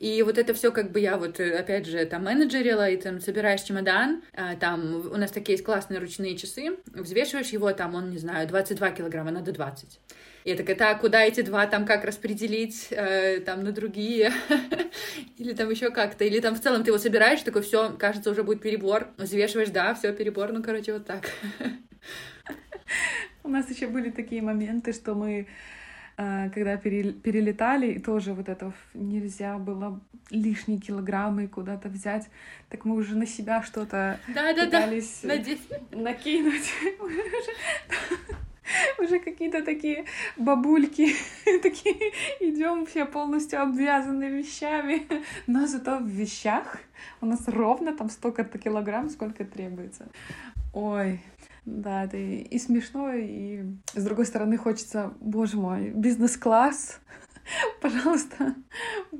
И 0.00 0.22
вот 0.22 0.38
это 0.38 0.54
все 0.54 0.72
как 0.72 0.92
бы 0.92 0.98
я 0.98 1.18
вот, 1.18 1.40
э, 1.40 1.58
опять 1.58 1.84
же, 1.84 2.06
там 2.06 2.24
менеджерила, 2.24 2.88
и 2.88 2.96
там 2.96 3.20
собираешь 3.20 3.60
чемодан, 3.60 4.22
а, 4.32 4.56
там 4.56 5.06
у 5.12 5.16
нас 5.18 5.30
такие 5.30 5.52
есть 5.52 5.64
классные 5.64 6.00
ручные 6.00 6.38
часы, 6.38 6.78
взвешиваешь 6.86 7.48
его, 7.48 7.70
там 7.72 7.94
он, 7.94 8.08
не 8.08 8.16
знаю, 8.16 8.48
22 8.48 8.92
килограмма, 8.92 9.30
надо 9.30 9.52
20. 9.52 10.00
И 10.44 10.50
я 10.50 10.56
такая, 10.56 10.74
так, 10.74 11.02
куда 11.02 11.22
эти 11.22 11.42
два 11.42 11.66
там 11.66 11.84
как 11.84 12.06
распределить, 12.06 12.88
э, 12.92 13.40
там 13.40 13.62
на 13.62 13.72
другие, 13.72 14.32
или 15.36 15.52
там 15.52 15.68
еще 15.68 15.90
как-то, 15.90 16.24
или 16.24 16.40
там 16.40 16.54
в 16.54 16.60
целом 16.60 16.82
ты 16.82 16.88
его 16.90 16.98
собираешь, 16.98 17.42
такой, 17.42 17.60
все, 17.60 17.94
кажется, 17.98 18.30
уже 18.30 18.42
будет 18.42 18.62
перебор, 18.62 19.08
взвешиваешь, 19.18 19.68
да, 19.68 19.92
все, 19.94 20.14
перебор, 20.14 20.50
ну, 20.50 20.62
короче, 20.62 20.94
вот 20.94 21.04
так. 21.04 21.30
У 23.42 23.48
нас 23.48 23.68
еще 23.68 23.86
были 23.86 24.08
такие 24.08 24.40
моменты, 24.40 24.94
что 24.94 25.14
мы 25.14 25.46
когда 26.52 26.76
перелетали, 26.76 27.92
и 27.92 27.98
тоже 27.98 28.34
вот 28.34 28.48
это 28.48 28.72
нельзя 28.94 29.58
было 29.58 30.00
лишние 30.30 30.78
килограммы 30.78 31.48
куда-то 31.48 31.88
взять, 31.88 32.28
так 32.68 32.84
мы 32.84 32.94
уже 32.96 33.16
на 33.16 33.26
себя 33.26 33.62
что-то 33.62 34.18
да, 34.28 34.52
пытались 34.52 35.20
да, 35.22 35.36
да. 35.36 35.98
накинуть. 35.98 36.72
Уже 38.98 39.18
какие-то 39.18 39.62
такие 39.62 40.04
бабульки, 40.36 41.14
такие 41.62 42.12
идем 42.40 42.86
все 42.86 43.04
полностью 43.04 43.62
обвязаны 43.62 44.24
вещами, 44.24 45.06
но 45.46 45.66
зато 45.66 45.98
в 45.98 46.06
вещах 46.06 46.78
у 47.20 47.26
нас 47.26 47.46
ровно 47.48 47.96
там 47.96 48.10
столько-то 48.10 48.58
килограмм, 48.58 49.10
сколько 49.10 49.44
требуется. 49.44 50.08
Ой, 50.72 51.20
да, 51.64 52.04
это 52.04 52.16
и, 52.16 52.58
смешно, 52.58 53.12
и 53.12 53.64
с 53.94 54.02
другой 54.04 54.26
стороны 54.26 54.56
хочется, 54.56 55.12
боже 55.20 55.56
мой, 55.56 55.90
бизнес-класс, 55.90 57.00
пожалуйста, 57.80 58.54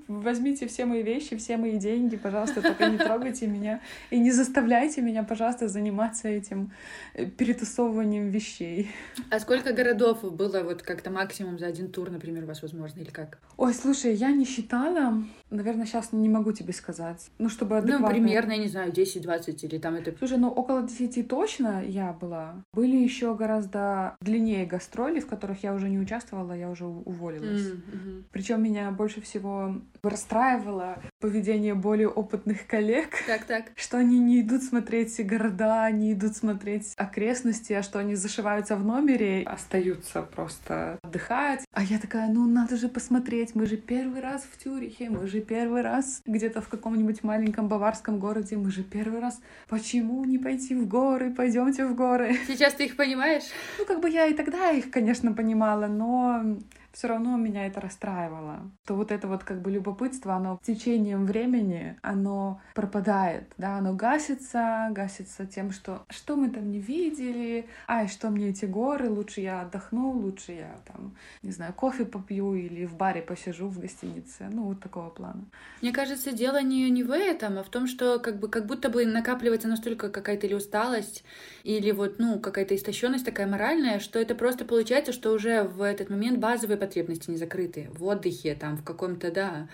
возьмите 0.08 0.66
все 0.66 0.84
мои 0.84 1.02
вещи, 1.02 1.36
все 1.36 1.56
мои 1.56 1.78
деньги, 1.78 2.16
пожалуйста, 2.16 2.62
только 2.62 2.88
не 2.88 2.98
трогайте 2.98 3.46
меня 3.46 3.80
и 4.10 4.18
не 4.18 4.30
заставляйте 4.30 5.00
меня, 5.02 5.22
пожалуйста, 5.22 5.68
заниматься 5.68 6.28
этим 6.28 6.72
э, 7.14 7.26
перетасовыванием 7.26 8.28
вещей. 8.28 8.90
А 9.30 9.40
сколько 9.40 9.72
городов 9.72 10.22
было 10.34 10.62
вот 10.62 10.82
как-то 10.82 11.10
максимум 11.10 11.58
за 11.58 11.66
один 11.66 11.90
тур, 11.90 12.10
например, 12.10 12.44
у 12.44 12.46
вас 12.46 12.62
возможно, 12.62 13.00
или 13.00 13.10
как? 13.10 13.38
Ой, 13.56 13.74
слушай, 13.74 14.14
я 14.14 14.30
не 14.30 14.44
считала, 14.44 15.22
наверное, 15.50 15.86
сейчас 15.86 16.12
не 16.12 16.28
могу 16.28 16.52
тебе 16.52 16.72
сказать, 16.72 17.30
ну, 17.38 17.48
чтобы 17.48 17.76
ну, 17.76 17.78
адекватно... 17.78 18.06
Ну, 18.06 18.12
примерно, 18.12 18.52
я 18.52 18.58
не 18.58 18.68
знаю, 18.68 18.92
10-20 18.92 19.66
или 19.66 19.78
там 19.78 19.94
это... 19.94 20.14
Слушай, 20.18 20.38
ну, 20.38 20.48
около 20.48 20.82
10 20.82 21.28
точно 21.28 21.82
я 21.84 22.12
была. 22.12 22.62
Были 22.72 22.96
еще 22.96 23.34
гораздо 23.34 24.16
длиннее 24.20 24.66
гастроли, 24.66 25.20
в 25.20 25.26
которых 25.26 25.62
я 25.62 25.74
уже 25.74 25.88
не 25.88 25.98
участвовала, 25.98 26.52
я 26.52 26.70
уже 26.70 26.84
уволилась. 26.84 27.72
Mm-hmm. 27.72 28.19
Причем 28.32 28.62
меня 28.62 28.90
больше 28.90 29.20
всего 29.20 29.80
расстраивало 30.02 31.02
поведение 31.20 31.74
более 31.74 32.08
опытных 32.08 32.66
коллег. 32.66 33.10
Так, 33.26 33.44
так. 33.44 33.72
Что 33.76 33.98
они 33.98 34.18
не 34.18 34.40
идут 34.40 34.62
смотреть 34.62 35.24
города, 35.26 35.90
не 35.90 36.12
идут 36.12 36.36
смотреть 36.36 36.94
окрестности, 36.96 37.72
а 37.72 37.82
что 37.82 37.98
они 37.98 38.14
зашиваются 38.14 38.76
в 38.76 38.84
номере, 38.84 39.42
остаются 39.44 40.22
просто 40.22 40.98
отдыхать. 41.02 41.64
А 41.72 41.82
я 41.82 41.98
такая, 41.98 42.28
ну 42.28 42.46
надо 42.46 42.76
же 42.76 42.88
посмотреть, 42.88 43.54
мы 43.54 43.66
же 43.66 43.76
первый 43.76 44.20
раз 44.20 44.46
в 44.50 44.62
Тюрихе, 44.62 45.10
мы 45.10 45.26
же 45.26 45.40
первый 45.40 45.82
раз 45.82 46.22
где-то 46.26 46.60
в 46.62 46.68
каком-нибудь 46.68 47.22
маленьком 47.22 47.68
баварском 47.68 48.18
городе, 48.18 48.56
мы 48.56 48.70
же 48.70 48.82
первый 48.82 49.20
раз. 49.20 49.40
Почему 49.68 50.24
не 50.24 50.38
пойти 50.38 50.74
в 50.74 50.86
горы? 50.86 51.32
Пойдемте 51.32 51.86
в 51.86 51.94
горы. 51.94 52.36
Сейчас 52.46 52.74
ты 52.74 52.86
их 52.86 52.96
понимаешь? 52.96 53.44
Ну, 53.78 53.84
как 53.84 54.00
бы 54.00 54.08
я 54.08 54.26
и 54.26 54.34
тогда 54.34 54.70
их, 54.70 54.90
конечно, 54.90 55.32
понимала, 55.32 55.86
но 55.86 56.58
все 56.92 57.08
равно 57.08 57.36
меня 57.36 57.66
это 57.66 57.80
расстраивало. 57.80 58.70
То 58.86 58.94
вот 58.94 59.12
это 59.12 59.28
вот 59.28 59.44
как 59.44 59.62
бы 59.62 59.70
любопытство, 59.70 60.34
оно 60.34 60.58
течением 60.62 61.26
времени, 61.26 61.96
оно 62.02 62.60
пропадает, 62.74 63.44
да, 63.58 63.76
оно 63.76 63.94
гасится, 63.94 64.88
гасится 64.90 65.46
тем, 65.46 65.70
что 65.72 66.04
что 66.08 66.36
мы 66.36 66.50
там 66.50 66.70
не 66.70 66.80
видели, 66.80 67.66
ай, 67.88 68.08
что 68.08 68.30
мне 68.30 68.50
эти 68.50 68.64
горы, 68.64 69.08
лучше 69.08 69.40
я 69.40 69.62
отдохну, 69.62 70.10
лучше 70.10 70.52
я 70.52 70.76
там, 70.86 71.16
не 71.42 71.52
знаю, 71.52 71.72
кофе 71.72 72.04
попью 72.04 72.54
или 72.54 72.86
в 72.86 72.94
баре 72.94 73.22
посижу 73.22 73.68
в 73.68 73.78
гостинице, 73.78 74.48
ну 74.50 74.64
вот 74.64 74.80
такого 74.80 75.10
плана. 75.10 75.44
Мне 75.82 75.92
кажется, 75.92 76.32
дело 76.32 76.62
не, 76.62 76.90
не 76.90 77.02
в 77.02 77.12
этом, 77.12 77.58
а 77.58 77.62
в 77.62 77.68
том, 77.68 77.86
что 77.86 78.18
как 78.18 78.38
бы 78.38 78.48
как 78.48 78.66
будто 78.66 78.88
бы 78.88 79.04
накапливается 79.06 79.68
настолько 79.68 80.10
какая-то 80.10 80.46
или 80.46 80.54
усталость, 80.54 81.24
или 81.64 81.90
вот, 81.90 82.18
ну, 82.18 82.38
какая-то 82.38 82.74
истощенность 82.74 83.24
такая 83.24 83.46
моральная, 83.46 83.98
что 84.00 84.18
это 84.18 84.34
просто 84.34 84.64
получается, 84.64 85.12
что 85.12 85.32
уже 85.32 85.64
в 85.64 85.82
этот 85.82 86.10
момент 86.10 86.38
базовые 86.38 86.78
потребности 86.80 87.30
не 87.30 87.36
закрыты. 87.36 87.88
В 87.92 88.04
отдыхе, 88.04 88.54
там, 88.54 88.76
в 88.76 88.82
каком-то, 88.84 89.30
да, 89.30 89.68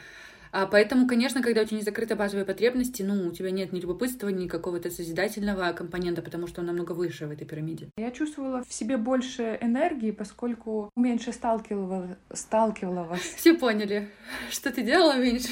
а 0.52 0.66
поэтому, 0.66 1.06
конечно, 1.06 1.42
когда 1.42 1.60
у 1.60 1.64
тебя 1.66 1.76
не 1.76 1.82
закрыты 1.82 2.14
базовые 2.14 2.46
потребности, 2.46 3.02
ну, 3.02 3.28
у 3.28 3.30
тебя 3.30 3.50
нет 3.50 3.72
ни 3.72 3.80
любопытства, 3.80 4.28
ни 4.28 4.48
какого-то 4.48 4.90
созидательного 4.90 5.70
компонента, 5.72 6.22
потому 6.22 6.46
что 6.46 6.62
он 6.62 6.66
намного 6.68 6.92
выше 6.92 7.26
в 7.26 7.30
этой 7.30 7.46
пирамиде. 7.46 7.88
Я 7.98 8.10
чувствовала 8.10 8.64
в 8.64 8.72
себе 8.72 8.96
больше 8.96 9.58
энергии, 9.60 10.12
поскольку 10.12 10.90
меньше 10.96 11.32
сталкивала, 11.32 12.16
сталкивалась. 12.32 13.20
Все 13.36 13.52
поняли, 13.52 14.08
что 14.50 14.72
ты 14.72 14.82
делала 14.82 15.18
меньше. 15.18 15.50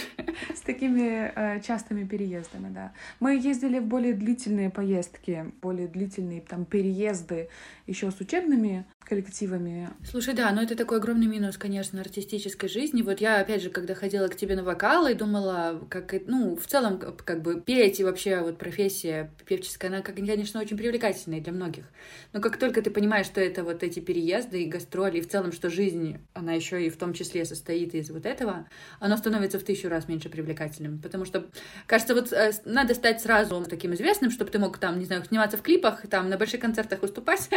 С 0.55 0.61
такими 0.63 1.33
э, 1.35 1.61
частыми 1.61 2.05
переездами, 2.05 2.73
да. 2.73 2.93
Мы 3.21 3.37
ездили 3.37 3.81
в 3.81 3.85
более 3.85 4.15
длительные 4.15 4.71
поездки, 4.71 5.53
более 5.61 5.87
длительные 5.87 6.41
там 6.41 6.65
переезды 6.65 7.51
еще 7.87 8.11
с 8.11 8.21
учебными 8.21 8.87
коллективами. 9.05 9.91
Слушай, 10.09 10.35
да, 10.35 10.51
но 10.53 10.63
это 10.63 10.77
такой 10.77 10.99
огромный 10.99 11.27
минус, 11.27 11.57
конечно, 11.57 12.01
артистической 12.01 12.69
жизни. 12.69 13.03
Вот 13.03 13.21
я, 13.21 13.41
опять 13.41 13.63
же, 13.63 13.71
когда 13.71 13.95
ходила 13.95 14.29
к 14.29 14.37
тебе 14.37 14.57
на 14.57 14.65
вокал 14.65 15.07
и 15.07 15.15
думала, 15.15 15.87
как, 15.91 16.15
ну, 16.27 16.57
в 16.57 16.67
целом, 16.67 16.99
как 16.99 17.43
бы 17.43 17.61
петь 17.61 18.01
и 18.01 18.05
вообще 18.05 18.41
вот 18.41 18.59
профессия 18.59 19.31
певческая, 19.47 19.91
она, 19.91 20.03
как, 20.03 20.17
конечно, 20.17 20.61
очень 20.61 20.77
привлекательная 20.77 21.41
для 21.41 21.53
многих. 21.53 21.85
Но 22.33 22.41
как 22.41 22.57
только 22.57 22.83
ты 22.83 22.91
понимаешь, 22.91 23.27
что 23.27 23.41
это 23.41 23.63
вот 23.63 23.83
эти 23.83 24.01
переезды 24.01 24.63
и 24.63 24.69
гастроли, 24.69 25.19
и 25.19 25.21
в 25.21 25.29
целом, 25.29 25.53
что 25.53 25.71
жизнь, 25.71 26.19
она 26.33 26.53
еще 26.53 26.85
и 26.85 26.91
в 26.91 26.97
том 26.97 27.13
числе 27.13 27.45
состоит 27.45 27.95
из 27.95 28.11
вот 28.11 28.27
этого, 28.27 28.67
оно 29.01 29.17
становится 29.17 29.59
в 29.59 29.65
тысячу 29.65 29.89
раз 29.89 30.09
меньше 30.09 30.29
привлекательным. 30.29 30.99
Потому 31.01 31.25
что, 31.25 31.47
кажется, 31.87 32.15
вот 32.15 32.33
э, 32.33 32.53
надо 32.65 32.95
стать 32.95 33.21
сразу 33.21 33.65
таким 33.69 33.95
известным, 33.95 34.31
чтобы 34.31 34.51
ты 34.51 34.59
мог 34.59 34.79
там, 34.79 34.99
не 34.99 35.05
знаю, 35.05 35.25
сниматься 35.25 35.57
в 35.57 35.63
клипах, 35.63 36.07
там, 36.09 36.29
на 36.29 36.39
больших 36.39 36.61
концертах 36.61 37.03
выступать, 37.03 37.49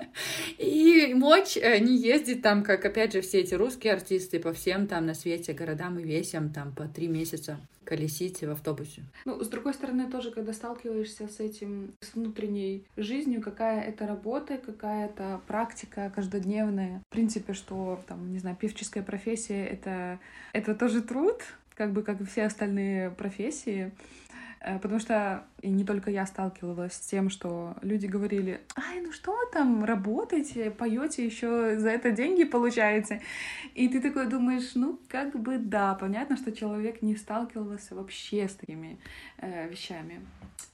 и 0.58 0.89
мочь 1.14 1.56
э, 1.56 1.78
не 1.78 1.96
ездить 1.96 2.42
там, 2.42 2.62
как, 2.62 2.84
опять 2.84 3.12
же, 3.12 3.20
все 3.20 3.40
эти 3.40 3.54
русские 3.54 3.92
артисты 3.94 4.38
по 4.38 4.52
всем 4.52 4.86
там 4.86 5.06
на 5.06 5.14
свете 5.14 5.52
городам 5.52 5.98
и 5.98 6.02
весям 6.02 6.50
там 6.50 6.72
по 6.74 6.86
три 6.86 7.08
месяца 7.08 7.58
колесить 7.84 8.40
в 8.42 8.50
автобусе. 8.50 9.02
Ну, 9.24 9.42
с 9.42 9.48
другой 9.48 9.74
стороны, 9.74 10.08
тоже, 10.08 10.30
когда 10.30 10.52
сталкиваешься 10.52 11.26
с 11.26 11.40
этим, 11.40 11.92
с 12.00 12.14
внутренней 12.14 12.84
жизнью, 12.96 13.42
какая 13.42 13.82
это 13.82 14.06
работа, 14.06 14.58
какая 14.58 15.06
это 15.06 15.40
практика 15.48 16.12
каждодневная. 16.14 17.02
В 17.08 17.12
принципе, 17.12 17.52
что, 17.52 18.00
там, 18.06 18.32
не 18.32 18.38
знаю, 18.38 18.56
певческая 18.56 19.02
профессия— 19.02 19.66
это, 19.66 20.20
это 20.52 20.74
тоже 20.76 21.02
труд, 21.02 21.42
как 21.74 21.92
бы, 21.92 22.02
как 22.02 22.20
и 22.20 22.24
все 22.24 22.44
остальные 22.44 23.10
профессии. 23.10 23.90
Э, 24.60 24.78
потому 24.78 25.00
что 25.00 25.44
и 25.62 25.70
не 25.70 25.84
только 25.84 26.10
я 26.10 26.26
сталкивалась 26.26 26.92
с 26.92 27.00
тем, 27.00 27.30
что 27.30 27.76
люди 27.80 28.06
говорили, 28.06 28.60
ай, 28.76 29.00
ну 29.00 29.12
что 29.12 29.36
там, 29.52 29.84
работаете, 29.84 30.70
поете, 30.70 31.24
еще 31.24 31.78
за 31.78 31.88
это 31.90 32.10
деньги 32.10 32.44
получаете. 32.44 33.22
И 33.74 33.88
ты 33.88 34.00
такой 34.00 34.26
думаешь, 34.26 34.72
ну 34.74 35.00
как 35.08 35.38
бы 35.38 35.58
да, 35.58 35.94
понятно, 35.94 36.36
что 36.36 36.52
человек 36.52 37.00
не 37.00 37.16
сталкивался 37.16 37.94
вообще 37.94 38.48
с 38.48 38.54
такими 38.54 38.98
э, 39.38 39.68
вещами. 39.68 40.20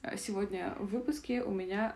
Э, 0.03 0.17
сегодня 0.17 0.73
в 0.77 0.87
выпуске 0.87 1.41
у 1.41 1.51
меня 1.51 1.95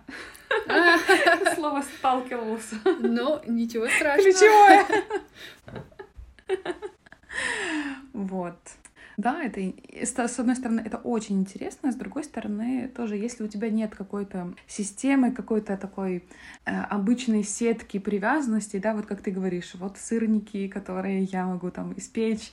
слово 1.55 1.81
сталкивался. 1.81 2.75
Ну, 2.99 3.41
ничего 3.47 3.87
страшного. 3.87 4.31
Ключевое. 4.31 4.85
Вот. 8.13 8.57
Да, 9.21 9.43
это 9.43 9.61
с 10.03 10.39
одной 10.39 10.55
стороны 10.55 10.81
это 10.83 10.97
очень 10.97 11.41
интересно, 11.41 11.91
с 11.91 11.95
другой 11.95 12.23
стороны 12.23 12.87
тоже, 12.87 13.15
если 13.17 13.43
у 13.43 13.47
тебя 13.47 13.69
нет 13.69 13.93
какой-то 13.95 14.55
системы, 14.65 15.31
какой-то 15.31 15.77
такой 15.77 16.23
э, 16.65 16.71
обычной 16.89 17.43
сетки 17.43 17.99
привязанности, 17.99 18.77
да, 18.77 18.95
вот 18.95 19.05
как 19.05 19.21
ты 19.21 19.29
говоришь, 19.29 19.75
вот 19.75 19.99
сырники, 19.99 20.67
которые 20.67 21.25
я 21.25 21.45
могу 21.45 21.69
там 21.69 21.93
испечь 21.95 22.51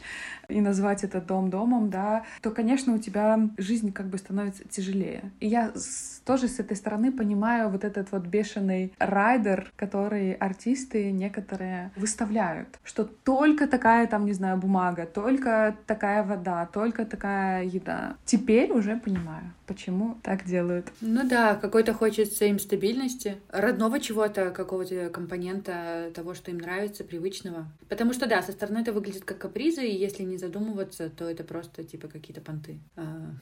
и 0.51 0.61
назвать 0.61 1.05
это 1.05 1.23
дом 1.23 1.49
домом, 1.49 1.89
да, 1.89 2.27
то, 2.43 2.51
конечно, 2.51 2.95
у 2.95 2.99
тебя 2.99 3.49
жизнь 3.57 3.91
как 3.91 4.09
бы 4.09 4.19
становится 4.19 4.69
тяжелее. 4.69 5.33
И 5.41 5.49
я 5.49 5.73
с, 5.75 6.21
тоже 6.27 6.49
с 6.49 6.61
этой 6.61 6.77
стороны 6.77 7.13
понимаю 7.13 7.71
вот 7.71 7.83
этот 7.83 8.13
вот 8.13 8.27
бешеный 8.27 8.93
райдер, 8.99 9.73
который 9.77 10.35
артисты 10.35 11.13
некоторые 11.13 11.93
выставляют, 11.97 12.79
что 12.85 13.05
только 13.05 13.67
такая 13.67 14.07
там, 14.07 14.27
не 14.27 14.35
знаю, 14.35 14.59
бумага, 14.59 15.07
только 15.07 15.75
такая 15.87 16.23
вода, 16.23 16.58
только 16.67 17.05
такая 17.05 17.65
еда. 17.65 18.17
Теперь 18.25 18.73
уже 18.73 18.97
понимаю, 18.97 19.53
почему 19.67 20.19
так 20.23 20.45
делают. 20.45 20.87
Ну 21.01 21.29
да, 21.29 21.55
какой-то 21.55 21.95
хочется 21.95 22.45
им 22.47 22.59
стабильности, 22.59 23.37
родного 23.49 24.01
чего-то, 24.01 24.51
какого-то 24.51 25.11
компонента 25.11 26.11
того, 26.15 26.35
что 26.35 26.51
им 26.51 26.59
нравится, 26.59 27.05
привычного. 27.05 27.67
Потому 27.89 28.13
что 28.13 28.27
да, 28.27 28.43
со 28.43 28.53
стороны 28.53 28.79
это 28.79 28.93
выглядит 28.93 29.25
как 29.25 29.39
капризы, 29.39 29.87
и 29.87 29.97
если 29.97 30.23
не 30.23 30.37
задумываться, 30.37 31.11
то 31.11 31.29
это 31.29 31.45
просто 31.45 31.85
типа 31.85 32.09
какие-то 32.09 32.41
понты. 32.41 32.79
А. 32.97 33.33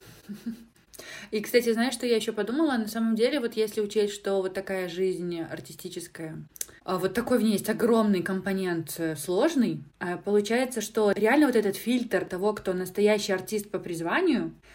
И, 1.31 1.41
кстати, 1.41 1.73
знаешь, 1.73 1.95
что 1.95 2.07
я 2.07 2.17
еще 2.17 2.33
подумала? 2.33 2.77
На 2.77 2.89
самом 2.89 3.17
деле, 3.17 3.41
вот 3.41 3.55
если 3.55 3.81
учесть, 3.81 4.15
что 4.15 4.37
вот 4.37 4.55
такая 4.55 4.89
жизнь 4.89 5.41
артистическая, 5.41 6.37
вот 6.87 7.15
такой 7.15 7.39
в 7.39 7.43
ней 7.43 7.55
есть 7.55 7.69
огромный 7.69 8.23
компонент 8.23 8.95
э, 8.99 9.17
сложный, 9.17 9.83
а, 9.99 10.19
получается, 10.19 10.81
что 10.81 11.11
реально 11.11 11.47
вот 11.47 11.57
этот 11.57 11.75
фильтр 11.75 12.25
того, 12.25 12.53
кто 12.53 12.73
настоящий 12.75 13.33
артист 13.33 13.73
по 13.73 13.81
призванию, 13.81 14.53
а, 14.53 14.66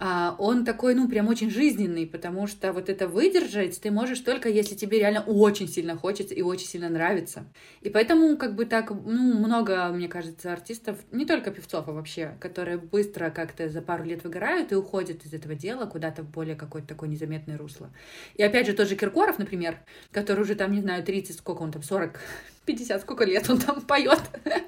он 0.00 0.64
такой, 0.64 0.94
ну, 0.94 1.08
прям 1.08 1.28
очень 1.28 1.50
жизненный, 1.50 2.06
потому 2.06 2.46
что 2.46 2.72
вот 2.72 2.88
это 2.88 3.06
выдержать 3.06 3.80
ты 3.80 3.90
можешь 3.90 4.20
только, 4.20 4.48
если 4.48 4.74
тебе 4.74 4.98
реально 4.98 5.22
очень 5.22 5.68
сильно 5.68 5.96
хочется 5.96 6.34
и 6.34 6.42
очень 6.42 6.66
сильно 6.66 6.88
нравится. 6.88 7.44
И 7.80 7.90
поэтому, 7.90 8.36
как 8.36 8.54
бы 8.56 8.64
так, 8.66 8.90
ну, 8.90 9.38
много, 9.38 9.88
мне 9.88 10.08
кажется, 10.08 10.52
артистов, 10.52 10.98
не 11.12 11.24
только 11.24 11.50
певцов, 11.52 11.88
а 11.88 11.92
вообще, 11.92 12.36
которые 12.40 12.78
быстро 12.78 13.30
как-то 13.30 13.68
за 13.68 13.82
пару 13.82 14.04
лет 14.04 14.24
выгорают 14.24 14.72
и 14.72 14.74
уходят 14.74 15.24
из 15.24 15.32
этого 15.32 15.54
дела 15.54 15.86
куда-то 15.86 16.22
в 16.22 16.30
более 16.30 16.56
какое-то 16.56 16.88
такое 16.88 17.08
незаметное 17.08 17.56
русло. 17.56 17.90
И 18.34 18.42
опять 18.42 18.66
же, 18.66 18.72
тот 18.72 18.88
же 18.88 18.96
Киркоров, 18.96 19.38
например, 19.38 19.78
который 20.10 20.40
уже 20.40 20.56
там, 20.56 20.72
не 20.72 20.80
знаю, 20.80 21.04
30, 21.04 21.38
сколько 21.38 21.62
он 21.62 21.70
там, 21.70 21.82
40, 21.82 22.18
50, 22.66 23.00
сколько 23.00 23.24
лет 23.24 23.48
он 23.48 23.58
там 23.58 23.80
поет. 23.80 24.20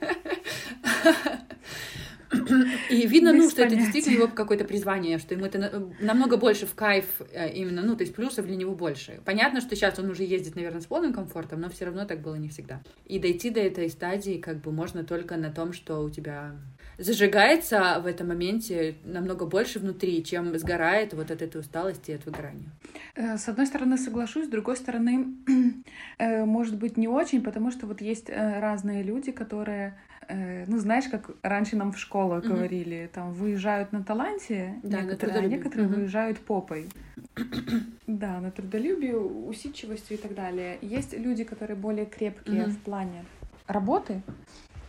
И 2.90 3.06
видно, 3.06 3.32
ну, 3.32 3.48
что 3.48 3.62
это 3.62 3.76
действительно 3.76 4.14
его 4.14 4.28
какое-то 4.28 4.64
призвание, 4.64 5.18
что 5.18 5.34
ему 5.34 5.46
это 5.46 5.88
намного 6.00 6.36
больше 6.36 6.66
в 6.66 6.74
кайф 6.74 7.04
э, 7.32 7.52
именно, 7.52 7.82
ну, 7.82 7.96
то 7.96 8.02
есть 8.02 8.14
плюсов 8.14 8.46
для 8.46 8.56
него 8.56 8.74
больше. 8.74 9.20
Понятно, 9.24 9.60
что 9.60 9.76
сейчас 9.76 9.98
он 9.98 10.10
уже 10.10 10.24
ездит, 10.24 10.56
наверное, 10.56 10.80
с 10.80 10.86
полным 10.86 11.12
комфортом, 11.12 11.60
но 11.60 11.68
все 11.68 11.84
равно 11.84 12.04
так 12.04 12.20
было 12.20 12.34
не 12.34 12.48
всегда. 12.48 12.82
И 13.04 13.18
дойти 13.18 13.50
до 13.50 13.60
этой 13.60 13.88
стадии 13.88 14.38
как 14.38 14.60
бы 14.60 14.72
можно 14.72 15.04
только 15.04 15.36
на 15.36 15.52
том, 15.52 15.72
что 15.72 16.02
у 16.02 16.10
тебя 16.10 16.56
зажигается 16.98 18.00
в 18.02 18.06
этом 18.06 18.28
моменте 18.28 18.96
намного 19.04 19.46
больше 19.46 19.78
внутри, 19.78 20.24
чем 20.24 20.58
сгорает 20.58 21.12
вот 21.12 21.30
от 21.30 21.42
этой 21.42 21.60
усталости 21.60 22.10
и 22.10 22.14
от 22.14 22.24
выгорания. 22.24 22.70
Э, 23.14 23.36
с 23.36 23.48
одной 23.48 23.66
стороны 23.66 23.98
соглашусь, 23.98 24.46
с 24.46 24.48
другой 24.48 24.76
стороны, 24.76 25.26
э, 26.18 26.44
может 26.44 26.76
быть, 26.76 26.96
не 26.96 27.08
очень, 27.08 27.42
потому 27.42 27.70
что 27.70 27.86
вот 27.86 28.00
есть 28.00 28.30
разные 28.30 29.02
люди, 29.02 29.30
которые 29.30 29.96
ну, 30.28 30.78
знаешь, 30.78 31.06
как 31.08 31.30
раньше 31.42 31.76
нам 31.76 31.92
в 31.92 31.98
школах 31.98 32.44
mm-hmm. 32.44 32.48
говорили, 32.48 33.10
там 33.12 33.32
выезжают 33.32 33.92
на 33.92 34.02
таланте, 34.02 34.74
да, 34.82 35.02
некоторые, 35.02 35.40
на 35.40 35.44
а 35.44 35.48
некоторые 35.48 35.88
mm-hmm. 35.88 35.94
выезжают 35.94 36.38
попой. 36.40 36.88
да, 38.06 38.40
на 38.40 38.50
трудолюбие, 38.50 39.18
усидчивостью 39.18 40.16
и 40.16 40.20
так 40.20 40.34
далее. 40.34 40.78
Есть 40.80 41.16
люди, 41.16 41.44
которые 41.44 41.76
более 41.76 42.06
крепкие 42.06 42.64
mm-hmm. 42.64 42.70
в 42.70 42.78
плане 42.80 43.24
работы, 43.66 44.22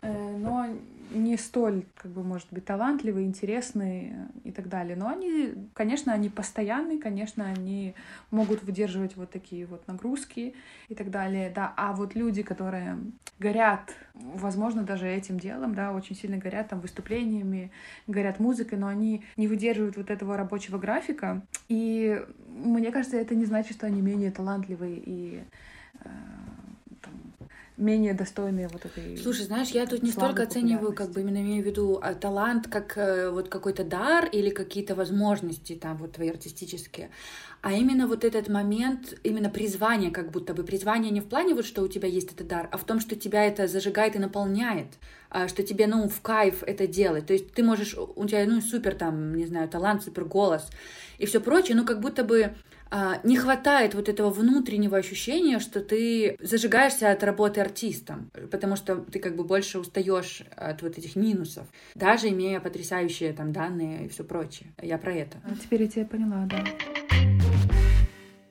э, 0.02 0.38
но 0.38 0.68
не 1.12 1.38
столь, 1.38 1.86
как 1.96 2.12
бы, 2.12 2.24
может 2.24 2.48
быть, 2.52 2.66
талантливые, 2.66 3.26
интересные 3.26 4.30
и 4.44 4.52
так 4.52 4.70
далее. 4.70 4.96
Но 4.96 5.08
они, 5.08 5.54
конечно, 5.74 6.14
они 6.14 6.30
постоянные, 6.30 7.00
конечно, 7.00 7.46
они 7.46 7.96
могут 8.32 8.64
выдерживать 8.64 9.16
вот 9.16 9.32
такие 9.32 9.66
вот 9.66 9.88
нагрузки 9.88 10.56
и 10.90 10.96
так 10.96 11.10
далее, 11.10 11.52
да. 11.54 11.74
А 11.78 11.94
вот 11.94 12.16
люди, 12.16 12.44
которые 12.44 12.98
горят, 13.40 13.94
возможно, 14.14 14.84
даже 14.84 15.08
этим 15.08 15.40
делом, 15.40 15.76
да, 15.76 15.94
очень 15.94 16.16
сильно 16.16 16.38
горят 16.38 16.70
там 16.70 16.80
выступлениями, 16.80 17.72
горят 18.08 18.40
музыкой, 18.40 18.78
но 18.78 18.88
они 18.88 19.24
не 19.38 19.48
выдерживают 19.48 19.98
вот 19.98 20.10
этого 20.10 20.38
рабочего 20.38 20.78
графика. 20.78 21.42
И 21.70 22.22
мне 22.48 22.92
кажется, 22.92 23.18
это 23.18 23.36
не 23.36 23.46
значит, 23.46 23.74
что 23.78 23.88
они 23.88 24.02
менее 24.02 24.32
талантливые 24.32 25.02
и 25.06 25.44
э, 26.04 26.10
менее 27.78 28.14
достойные 28.14 28.68
вот 28.68 28.86
этой. 28.86 29.18
Слушай, 29.18 29.46
знаешь, 29.46 29.70
я 29.70 29.86
тут 29.86 30.04
не 30.04 30.12
столько 30.12 30.44
оцениваю, 30.44 30.94
как 30.94 31.12
бы 31.12 31.22
именно 31.22 31.38
имею 31.38 31.64
в 31.64 31.66
виду 31.66 32.00
а, 32.02 32.16
талант 32.16 32.68
как 32.68 32.98
э, 32.98 33.30
вот 33.30 33.50
какой-то 33.50 33.84
дар 33.84 34.26
или 34.26 34.50
какие-то 34.50 34.96
возможности 34.96 35.76
там 35.76 35.98
вот 35.98 36.14
твои 36.14 36.30
артистические, 36.30 37.12
а 37.62 37.74
именно 37.74 38.08
вот 38.08 38.24
этот 38.24 38.48
момент, 38.50 39.18
именно 39.24 39.50
призвание, 39.50 40.12
как 40.12 40.32
будто 40.32 40.54
бы 40.54 40.64
призвание 40.64 41.12
не 41.12 41.22
в 41.22 41.28
плане 41.28 41.54
вот, 41.54 41.66
что 41.66 41.82
у 41.82 41.88
тебя 41.88 42.08
есть 42.08 42.32
этот 42.32 42.48
дар, 42.48 42.70
а 42.72 42.78
в 42.78 42.84
том, 42.84 43.00
что 43.00 43.16
тебя 43.16 43.46
это 43.46 43.68
зажигает 43.68 44.16
и 44.16 44.20
наполняет, 44.20 44.88
а, 45.30 45.48
что 45.48 45.64
тебе, 45.64 45.88
ну, 45.88 46.08
в 46.08 46.22
кайф 46.22 46.64
это 46.64 46.88
делать. 46.88 47.26
То 47.26 47.34
есть 47.34 47.52
ты 47.54 47.64
можешь, 47.64 47.96
у 47.98 48.26
тебя, 48.26 48.46
ну, 48.46 48.62
супер 48.62 48.96
там, 48.96 49.36
не 49.36 49.46
знаю, 49.46 49.68
талант, 49.68 50.04
супер 50.04 50.26
голос 50.26 50.70
и 51.18 51.26
все 51.26 51.42
прочее, 51.42 51.76
но 51.76 51.84
как 51.84 52.00
будто 52.00 52.24
бы 52.24 52.56
а, 52.90 53.20
не 53.24 53.36
хватает 53.36 53.96
вот 53.96 54.08
этого 54.08 54.30
внутреннего 54.30 54.98
ощущения, 54.98 55.60
что 55.60 55.82
ты 55.82 56.38
зажигаешься 56.40 57.12
от 57.12 57.24
работы 57.24 57.60
артистом, 57.60 58.32
потому 58.52 58.76
что 58.76 58.98
ты 58.98 59.20
как 59.20 59.36
бы 59.36 59.44
больше 59.44 59.80
устаешь 59.80 60.44
от 60.56 60.82
вот 60.82 60.98
этих 60.98 61.16
минусов, 61.16 61.68
даже 61.96 62.30
имея 62.30 62.60
потрясающие 62.60 63.34
там 63.34 63.52
данные 63.52 64.06
и 64.06 64.10
все 64.10 64.24
прочее. 64.24 64.70
Я 64.82 64.98
про 64.98 65.14
это. 65.14 65.38
А 65.44 65.56
теперь 65.56 65.84
я 65.84 65.88
тебя 65.90 66.06
поняла, 66.06 66.46
да. 66.46 66.64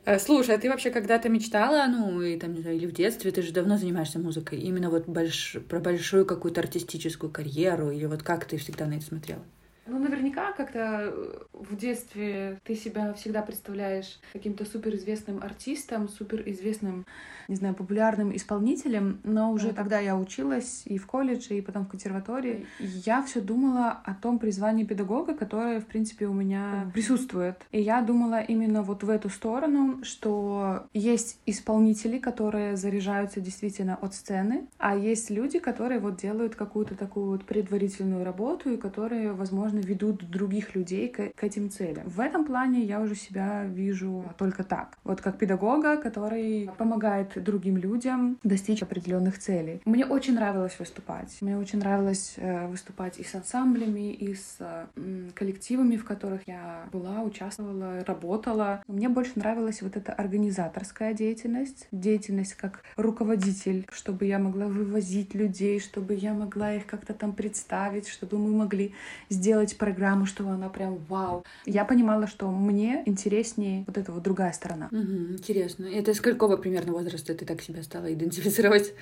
Э, 0.07 0.21
слушай, 0.21 0.55
а 0.55 0.59
ты 0.59 0.71
вообще 0.71 0.91
когда-то 0.91 1.29
мечтала, 1.29 1.87
ну, 1.89 2.23
и 2.23 2.39
там, 2.39 2.55
не 2.55 2.61
знаю, 2.61 2.77
или 2.77 2.87
в 2.87 2.93
детстве, 2.93 3.33
ты 3.33 3.43
же 3.43 3.53
давно 3.53 3.77
занимаешься 3.77 4.21
музыкой, 4.21 4.61
именно 4.61 4.89
вот 4.89 5.09
больш... 5.09 5.57
про 5.69 5.81
большую 5.81 6.25
какую-то 6.25 6.61
артистическую 6.61 7.31
карьеру, 7.31 7.91
или 7.91 8.05
вот 8.05 8.23
как 8.23 8.45
ты 8.45 8.57
всегда 8.57 8.87
на 8.87 8.95
это 8.95 9.05
смотрела? 9.05 9.43
Ну, 9.87 9.99
наверняка 9.99 10.53
как-то 10.53 11.12
э, 11.12 11.38
в 11.53 11.77
детстве 11.77 12.61
ты 12.64 12.75
себя 12.75 13.12
всегда 13.14 13.42
представляешь 13.42 14.18
каким-то 14.33 14.64
суперизвестным 14.64 15.42
артистом, 15.42 16.09
суперизвестным, 16.09 17.07
не 17.46 17.55
знаю, 17.55 17.75
популярным 17.75 18.35
исполнителем, 18.35 19.20
но 19.22 19.53
уже 19.53 19.68
да. 19.68 19.75
тогда 19.75 19.99
я 20.01 20.16
училась 20.16 20.83
и 20.87 20.99
в 20.99 21.07
колледже, 21.07 21.57
и 21.57 21.61
потом 21.61 21.85
в 21.85 21.88
консерватории, 21.88 22.66
я 22.81 23.22
все 23.22 23.40
думала 23.40 23.90
о 24.05 24.14
том 24.14 24.38
призвании 24.38 24.85
педагога, 24.85 25.35
которое, 25.35 25.81
в 25.81 25.87
принципе, 25.87 26.27
у 26.27 26.33
меня 26.33 26.90
присутствует. 26.92 27.64
И 27.70 27.81
я 27.81 28.03
думала 28.03 28.40
именно 28.40 28.83
вот 28.83 29.05
в 29.05 29.11
эту 29.11 29.29
сторону, 29.29 30.03
что 30.03 30.87
есть 30.92 31.40
исполнители, 31.46 32.18
которые 32.18 32.77
заряжаются 32.77 33.40
действительно 33.40 33.94
от 33.94 34.14
сцены, 34.14 34.66
а 34.79 34.96
есть 34.96 35.31
люди, 35.31 35.59
которые 35.61 36.01
вот 36.01 36.16
делают 36.16 36.57
какую-то 36.57 36.96
такую 36.96 37.27
вот 37.27 37.44
предварительную 37.44 38.25
работу, 38.25 38.70
и 38.70 38.77
которые, 38.77 39.33
возможно, 39.33 39.76
возможно, 39.77 39.81
ведут 39.81 40.31
других 40.31 40.75
людей 40.75 41.09
к, 41.09 41.33
к 41.35 41.45
этим 41.45 41.71
целям. 41.71 42.09
В 42.09 42.21
этом 42.21 42.45
плане 42.45 42.85
я 42.85 43.01
уже 43.01 43.15
себя 43.15 43.65
вижу 43.65 44.25
только 44.39 44.65
так. 44.65 44.99
Вот 45.05 45.21
как 45.21 45.39
педагога, 45.39 45.97
который 45.97 46.71
помогает 46.79 47.43
другим 47.43 47.77
людям 47.77 48.39
достичь 48.43 48.83
определенных 48.83 49.39
целей. 49.39 49.81
Мне 49.85 50.07
очень 50.07 50.35
нравилось 50.35 50.79
выступать. 50.79 51.37
Мне 51.41 51.59
очень 51.59 51.79
нравилось 51.79 52.35
э, 52.37 52.67
выступать 52.69 53.19
и 53.19 53.25
с 53.25 53.35
ансамблями, 53.35 54.12
и 54.12 54.35
с 54.35 54.57
э, 54.61 54.87
коллективами, 55.35 55.97
в 55.97 56.05
которых 56.05 56.41
я 56.47 56.85
была, 56.93 57.23
участвовала, 57.23 58.05
работала. 58.07 58.83
Мне 58.89 59.09
больше 59.09 59.33
нравилась 59.37 59.83
вот 59.83 59.97
эта 59.97 60.12
организаторская 60.12 61.15
деятельность, 61.15 61.89
деятельность 61.93 62.55
как 62.55 62.83
руководитель, 62.97 63.87
чтобы 63.93 64.27
я 64.27 64.39
могла 64.39 64.67
вывозить 64.67 65.35
людей, 65.35 65.81
чтобы 65.81 66.15
я 66.15 66.35
могла 66.35 66.75
их 66.75 66.87
как-то 66.87 67.15
там 67.15 67.33
представить, 67.33 68.09
чтобы 68.09 68.39
мы 68.39 68.53
могли 68.53 68.95
сделать 69.31 69.66
строить 69.67 69.79
программу, 69.79 70.27
что 70.27 70.49
она 70.49 70.69
прям 70.69 70.99
вау. 71.09 71.45
Я 71.67 71.85
понимала, 71.85 72.27
что 72.27 72.51
мне 72.51 73.03
интереснее 73.07 73.85
вот 73.87 73.99
эта 73.99 74.13
вот 74.13 74.23
другая 74.23 74.53
сторона. 74.53 74.89
Угу, 74.93 75.33
интересно. 75.33 75.87
Это 75.87 76.15
с 76.15 76.21
какого 76.21 76.57
примерно 76.57 76.93
возраста 76.93 77.35
ты 77.35 77.45
так 77.45 77.63
себя 77.63 77.83
стала 77.83 78.13
идентифицировать 78.13 78.95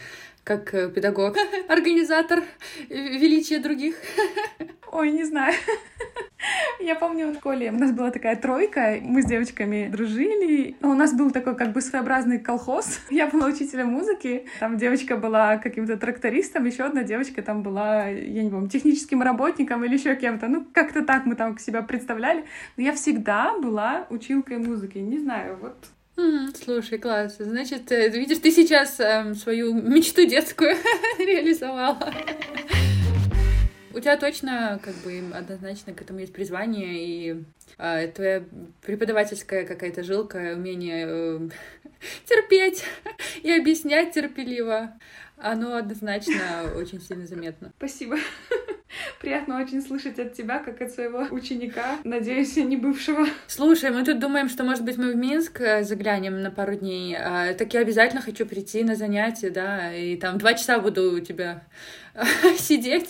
как 0.45 0.75
э, 0.75 0.91
педагог, 0.91 1.37
организатор 1.69 2.43
величия 2.89 3.59
других? 3.61 3.97
Ой, 4.93 5.11
не 5.11 5.25
знаю. 5.25 5.55
Я 6.81 6.95
помню 6.95 7.33
в 7.33 7.35
школе 7.37 7.71
у 7.71 7.75
нас 7.75 7.93
была 7.93 8.11
такая 8.11 8.37
тройка, 8.37 8.99
мы 9.01 9.23
с 9.23 9.27
девочками 9.27 9.89
дружили. 9.91 10.77
У 10.83 10.93
нас 10.93 11.15
был 11.15 11.31
такой 11.31 11.57
как 11.57 11.73
бы 11.73 11.81
своеобразный 11.81 12.39
колхоз. 12.39 13.01
Я 13.11 13.27
была 13.27 13.47
учителем 13.47 13.89
музыки, 13.89 14.47
там 14.61 14.77
девочка 14.77 15.17
была 15.17 15.57
каким-то 15.57 15.97
трактористом, 15.97 16.67
еще 16.67 16.85
одна 16.85 17.03
девочка 17.03 17.43
там 17.43 17.63
была, 17.63 18.07
я 18.09 18.43
не 18.43 18.51
помню, 18.51 18.69
техническим 18.69 19.23
работником 19.23 19.85
или 19.85 19.95
еще 19.95 20.15
кем-то. 20.15 20.49
Ну, 20.55 20.65
как-то 20.73 21.05
так 21.05 21.27
мы 21.27 21.35
там 21.35 21.59
себя 21.59 21.83
представляли. 21.83 22.45
Но 22.77 22.85
я 22.85 22.93
всегда 22.93 23.59
была 23.59 24.07
училкой 24.09 24.59
музыки. 24.59 24.99
Не 24.99 25.19
знаю, 25.19 25.59
вот 25.61 25.75
слушай, 26.55 26.99
класс. 26.99 27.39
Значит, 27.41 27.91
э, 27.91 28.09
видишь, 28.09 28.39
ты 28.39 28.53
сейчас 28.53 29.01
э, 29.01 29.35
свою 29.35 29.75
мечту 29.75 30.25
детскую 30.25 30.77
реализовала. 31.19 32.15
У 33.93 33.99
тебя 33.99 34.17
точно, 34.17 34.79
как 34.83 34.95
бы, 34.97 35.23
однозначно 35.35 35.93
к 35.93 36.03
этому 36.03 36.21
есть 36.21 36.33
призвание, 36.33 36.95
и 36.95 37.45
а, 37.79 38.07
твоя 38.09 38.45
преподавательская 38.83 39.65
какая-то 39.65 40.05
жилка, 40.05 40.55
умение 40.57 41.07
э, 41.09 41.49
терпеть 42.25 42.85
и 43.43 43.51
объяснять 43.51 44.13
терпеливо, 44.13 44.93
оно 45.37 45.77
однозначно 45.77 46.73
очень 46.77 47.01
сильно 47.01 47.27
заметно. 47.27 47.73
Спасибо. 47.79 48.17
Приятно 49.21 49.61
очень 49.61 49.83
слышать 49.83 50.19
от 50.19 50.35
тебя, 50.35 50.59
как 50.59 50.81
от 50.81 50.93
своего 50.93 51.27
ученика, 51.31 51.99
надеюсь, 52.05 52.57
не 52.57 52.77
бывшего. 52.77 53.27
Слушай, 53.47 53.91
мы 53.91 54.05
тут 54.05 54.21
думаем, 54.21 54.49
что, 54.49 54.65
может 54.65 54.85
быть, 54.85 54.97
мы 54.97 55.13
в 55.13 55.17
Минск 55.17 55.61
э, 55.61 55.83
заглянем 55.83 56.43
на 56.43 56.51
пару 56.51 56.75
дней. 56.77 57.17
А, 57.19 57.55
так 57.55 57.75
я 57.75 57.81
обязательно 57.81 58.23
хочу 58.23 58.47
прийти 58.47 58.85
на 58.85 58.95
занятия, 58.95 59.51
да, 59.51 59.93
и 59.95 60.17
там 60.17 60.39
два 60.39 60.55
часа 60.55 60.79
буду 60.79 61.13
у 61.15 61.21
тебя 61.21 61.65
сидеть 62.59 63.09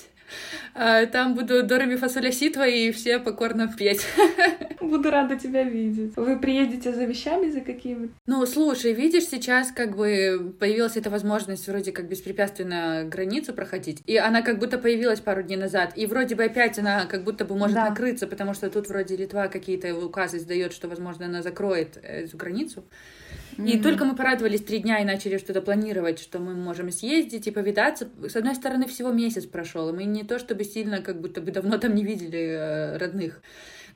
там 0.75 1.35
буду 1.35 1.62
Дорами 1.62 1.97
Фасоля 1.97 2.33
Си 2.33 2.51
твои 2.51 2.88
и 2.88 2.92
все 2.92 3.18
покорно 3.18 3.68
петь. 3.68 4.07
Буду 4.81 5.11
рада 5.11 5.37
тебя 5.37 5.62
видеть. 5.62 6.14
Вы 6.16 6.38
приедете 6.38 6.92
за 6.92 7.05
вещами 7.05 7.51
за 7.51 7.61
какими? 7.61 8.11
Ну, 8.27 8.44
слушай, 8.44 8.92
видишь, 8.92 9.25
сейчас 9.25 9.73
как 9.73 9.97
бы 9.97 10.55
появилась 10.59 10.97
эта 10.97 11.11
возможность 11.11 11.66
вроде 11.68 11.90
как 11.92 12.09
беспрепятственно 12.09 13.05
границу 13.05 13.55
проходить, 13.55 14.03
и 14.07 14.16
она 14.16 14.42
как 14.42 14.59
будто 14.59 14.79
появилась 14.79 15.20
пару 15.20 15.42
дней 15.42 15.57
назад, 15.57 15.92
и 15.97 16.07
вроде 16.07 16.35
бы 16.35 16.44
опять 16.44 16.79
она 16.79 17.07
как 17.07 17.25
будто 17.25 17.44
бы 17.44 17.57
может 17.57 17.77
да. 17.77 17.88
накрыться, 17.88 18.27
потому 18.27 18.53
что 18.55 18.68
тут 18.68 18.88
вроде 18.88 19.16
Литва 19.16 19.49
какие-то 19.49 19.94
указы 19.94 20.37
издает, 20.37 20.73
что, 20.73 20.88
возможно, 20.88 21.27
она 21.27 21.42
закроет 21.42 21.99
эту 22.03 22.37
границу. 22.37 22.85
Mm-hmm. 23.57 23.68
И 23.68 23.79
только 23.79 24.05
мы 24.05 24.16
порадовались 24.16 24.62
три 24.62 24.81
дня 24.81 24.99
и 25.01 25.05
начали 25.05 25.38
что-то 25.38 25.62
планировать, 25.62 26.18
что 26.18 26.38
мы 26.40 26.55
можем 26.55 26.90
съездить 26.90 27.47
и 27.47 27.51
повидаться. 27.51 28.09
С 28.29 28.35
одной 28.37 28.55
стороны, 28.55 28.87
всего 28.87 29.12
месяц 29.12 29.44
прошел, 29.47 29.88
и 29.90 29.92
мы 29.92 30.05
не 30.05 30.23
то 30.24 30.38
чтобы 30.38 30.64
сильно, 30.64 31.00
как 31.00 31.20
будто 31.20 31.40
бы 31.40 31.50
давно 31.50 31.78
там 31.78 31.94
не 31.94 32.04
видели 32.04 32.40
э, 32.40 32.96
родных. 32.96 33.40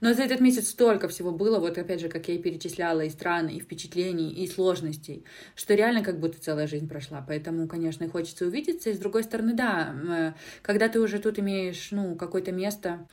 Но 0.01 0.15
за 0.15 0.23
этот 0.23 0.41
месяц 0.41 0.69
столько 0.69 1.09
всего 1.09 1.33
было, 1.33 1.59
вот 1.59 1.77
опять 1.77 2.01
же, 2.01 2.09
как 2.09 2.29
я 2.29 2.35
и 2.35 2.39
перечисляла, 2.39 3.01
и 3.01 3.11
стран, 3.11 3.49
и 3.49 3.59
впечатлений, 3.59 4.33
и 4.33 4.47
сложностей, 4.47 5.25
что 5.57 5.75
реально 5.75 6.05
как 6.05 6.21
будто 6.21 6.41
целая 6.41 6.69
жизнь 6.69 6.89
прошла. 6.89 7.25
Поэтому, 7.27 7.67
конечно, 7.67 8.09
хочется 8.09 8.47
увидеться. 8.47 8.91
И 8.91 8.95
с 8.95 8.99
другой 8.99 9.25
стороны, 9.25 9.55
да, 9.55 9.95
э, 10.09 10.33
когда 10.63 10.89
ты 10.89 11.01
уже 11.01 11.19
тут 11.19 11.39
имеешь, 11.39 11.89
ну, 11.91 12.15
какое-то 12.15 12.53
место, 12.53 13.07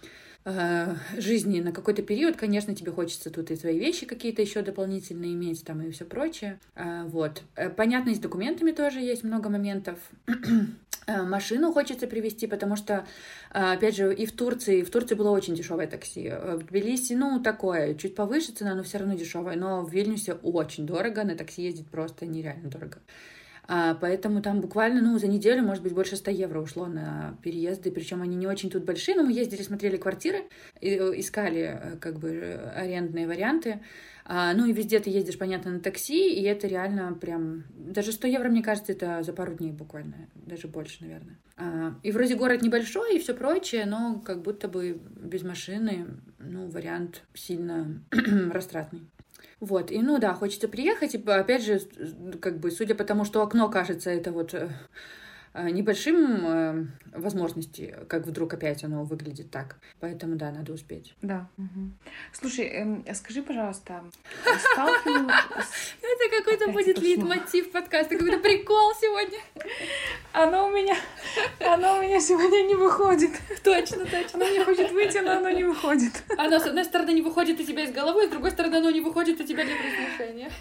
Э, 0.48 0.94
жизни 1.18 1.60
на 1.60 1.72
какой-то 1.72 2.04
период, 2.04 2.36
конечно, 2.38 2.76
тебе 2.76 2.92
хочется 2.92 3.32
тут 3.32 3.50
и 3.50 3.56
свои 3.56 3.80
вещи 3.80 4.06
какие-то 4.06 4.44
еще 4.44 4.62
дополнительные 4.62 5.34
иметь 5.34 5.66
там 5.66 5.82
и 5.82 5.90
все 5.90 6.06
прочее. 6.06 6.60
Вот. 6.76 7.42
Понятно, 7.76 8.12
и 8.12 8.16
с 8.16 8.20
документами 8.20 8.72
тоже 8.72 9.00
есть 9.00 9.24
много 9.24 9.50
моментов. 9.50 9.98
Машину 11.08 11.72
хочется 11.72 12.08
привезти, 12.08 12.48
потому 12.48 12.76
что, 12.76 13.06
опять 13.52 13.96
же, 13.96 14.14
и 14.14 14.26
в 14.26 14.32
Турции, 14.32 14.82
в 14.82 14.90
Турции 14.90 15.16
было 15.16 15.30
очень 15.32 15.56
дешевое 15.56 15.88
такси. 15.88 16.30
В 16.30 16.64
Тбилиси, 16.64 17.14
ну, 17.14 17.40
такое, 17.42 17.96
чуть 17.96 18.16
повыше 18.16 18.52
цена, 18.52 18.76
но 18.76 18.84
все 18.84 18.98
равно 18.98 19.16
дешевое. 19.16 19.56
Но 19.56 19.84
в 19.84 19.92
Вильнюсе 19.92 20.34
очень 20.34 20.86
дорого, 20.86 21.24
на 21.24 21.36
такси 21.36 21.64
ездить 21.64 21.88
просто 21.88 22.26
нереально 22.26 22.70
дорого. 22.70 22.98
А, 23.68 23.96
поэтому 23.96 24.42
там 24.42 24.62
буквально, 24.62 25.02
ну, 25.02 25.18
за 25.18 25.28
неделю, 25.28 25.64
может 25.64 25.84
быть, 25.84 25.94
больше 25.94 26.16
100 26.16 26.32
евро 26.32 26.62
ушло 26.62 26.88
на 26.88 27.38
переезды, 27.42 27.92
причем 27.92 28.22
они 28.22 28.36
не 28.36 28.48
очень 28.48 28.70
тут 28.70 28.84
большие, 28.84 29.16
но 29.16 29.24
мы 29.24 29.32
ездили, 29.32 29.62
смотрели 29.62 29.98
квартиры, 29.98 30.44
э, 30.82 31.20
искали, 31.20 31.80
э, 31.82 31.98
как 31.98 32.20
бы, 32.20 32.60
арендные 32.76 33.28
варианты. 33.28 33.82
А, 34.28 34.54
ну 34.54 34.66
и 34.66 34.74
везде 34.74 35.00
ты 35.00 35.12
ездишь, 35.12 35.38
понятно, 35.38 35.72
на 35.72 35.80
такси, 35.80 36.34
и 36.34 36.44
это 36.44 36.68
реально 36.68 37.14
прям... 37.14 37.64
Даже 37.76 38.12
100 38.12 38.28
евро, 38.28 38.50
мне 38.50 38.64
кажется, 38.64 38.92
это 38.92 39.22
за 39.22 39.34
пару 39.34 39.54
дней 39.54 39.72
буквально, 39.72 40.28
даже 40.34 40.68
больше, 40.68 40.98
наверное. 41.02 41.38
А, 41.58 41.96
и 42.02 42.12
вроде 42.12 42.36
город 42.36 42.64
небольшой 42.64 43.16
и 43.16 43.20
все 43.20 43.36
прочее, 43.36 43.86
но 43.86 44.20
как 44.26 44.42
будто 44.42 44.68
бы 44.68 45.00
без 45.16 45.44
машины, 45.44 46.08
ну, 46.40 46.68
вариант 46.68 47.22
сильно 47.36 48.02
растратный. 48.52 49.02
Вот, 49.60 49.92
и 49.92 50.00
ну 50.02 50.20
да, 50.20 50.34
хочется 50.34 50.68
приехать, 50.68 51.16
и 51.16 51.24
опять 51.30 51.64
же, 51.64 51.82
как 52.42 52.60
бы, 52.60 52.72
судя 52.72 52.96
по 52.96 53.04
тому, 53.04 53.26
что 53.26 53.42
окно 53.42 53.70
кажется, 53.70 54.10
это 54.10 54.32
вот 54.32 54.54
э, 54.54 54.70
небольшим 55.64 56.46
э, 56.46 56.86
возможности, 57.14 57.96
как 58.08 58.26
вдруг 58.26 58.54
опять 58.54 58.84
оно 58.84 59.04
выглядит 59.04 59.52
так. 59.52 59.78
Поэтому 60.00 60.36
да, 60.36 60.52
надо 60.52 60.74
успеть. 60.74 61.16
Да. 61.22 61.50
Угу. 61.58 61.92
Слушай, 62.34 62.66
эм, 62.66 63.06
скажи, 63.14 63.42
пожалуйста, 63.42 64.04
Это 64.46 66.38
какой-то 66.38 66.72
будет 66.72 67.00
лид-мотив 67.00 67.72
подкаста, 67.72 68.18
какой-то 68.18 68.40
прикол 68.40 68.94
сегодня. 69.00 69.40
Оно 70.34 70.68
у 70.68 70.72
меня, 70.72 70.96
оно 71.60 71.98
у 71.98 72.02
меня 72.02 72.20
сегодня 72.20 72.68
не 72.68 72.76
выходит. 72.76 73.32
Точно, 73.64 74.06
точно. 74.06 74.32
Оно 74.34 74.50
не 74.50 74.64
хочет 74.64 74.92
выйти, 74.92 75.20
но 75.20 75.38
оно 75.38 75.50
не 75.50 75.64
выходит. 75.64 76.12
Оно, 76.38 76.60
с 76.60 76.66
одной 76.66 76.84
стороны, 76.84 77.12
не 77.12 77.22
выходит 77.22 77.58
у 77.60 77.64
тебя 77.64 77.84
из 77.84 77.94
головы, 77.94 78.28
с 78.28 78.30
другой 78.30 78.52
стороны, 78.52 78.76
оно 78.76 78.92
не 78.92 79.00
выходит 79.00 79.40
у 79.40 79.44
тебя 79.46 79.64
для 79.64 79.76
произношения. 79.76 80.52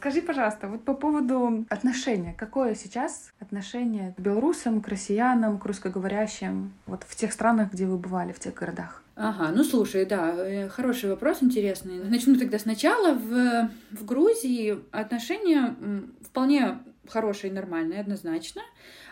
Скажи, 0.00 0.22
пожалуйста, 0.22 0.66
вот 0.66 0.82
по 0.82 0.94
поводу 0.94 1.66
отношения. 1.68 2.34
Какое 2.38 2.74
сейчас 2.74 3.30
отношение 3.38 4.14
к 4.16 4.20
белорусам, 4.20 4.80
к 4.80 4.88
россиянам, 4.88 5.58
к 5.58 5.66
русскоговорящим, 5.66 6.72
вот 6.86 7.02
в 7.06 7.14
тех 7.14 7.30
странах, 7.34 7.74
где 7.74 7.84
вы 7.84 7.98
бывали, 7.98 8.32
в 8.32 8.38
тех 8.38 8.54
городах? 8.54 9.02
Ага, 9.14 9.52
ну 9.54 9.62
слушай, 9.62 10.06
да, 10.06 10.32
э, 10.34 10.70
хороший 10.70 11.10
вопрос, 11.10 11.42
интересный. 11.42 12.02
Начну 12.02 12.38
тогда 12.38 12.58
сначала. 12.58 13.12
В, 13.12 13.68
в 13.90 14.04
Грузии 14.06 14.78
отношения 14.90 15.76
вполне 16.22 16.78
хорошие, 17.06 17.52
нормальные, 17.52 18.00
однозначно. 18.00 18.62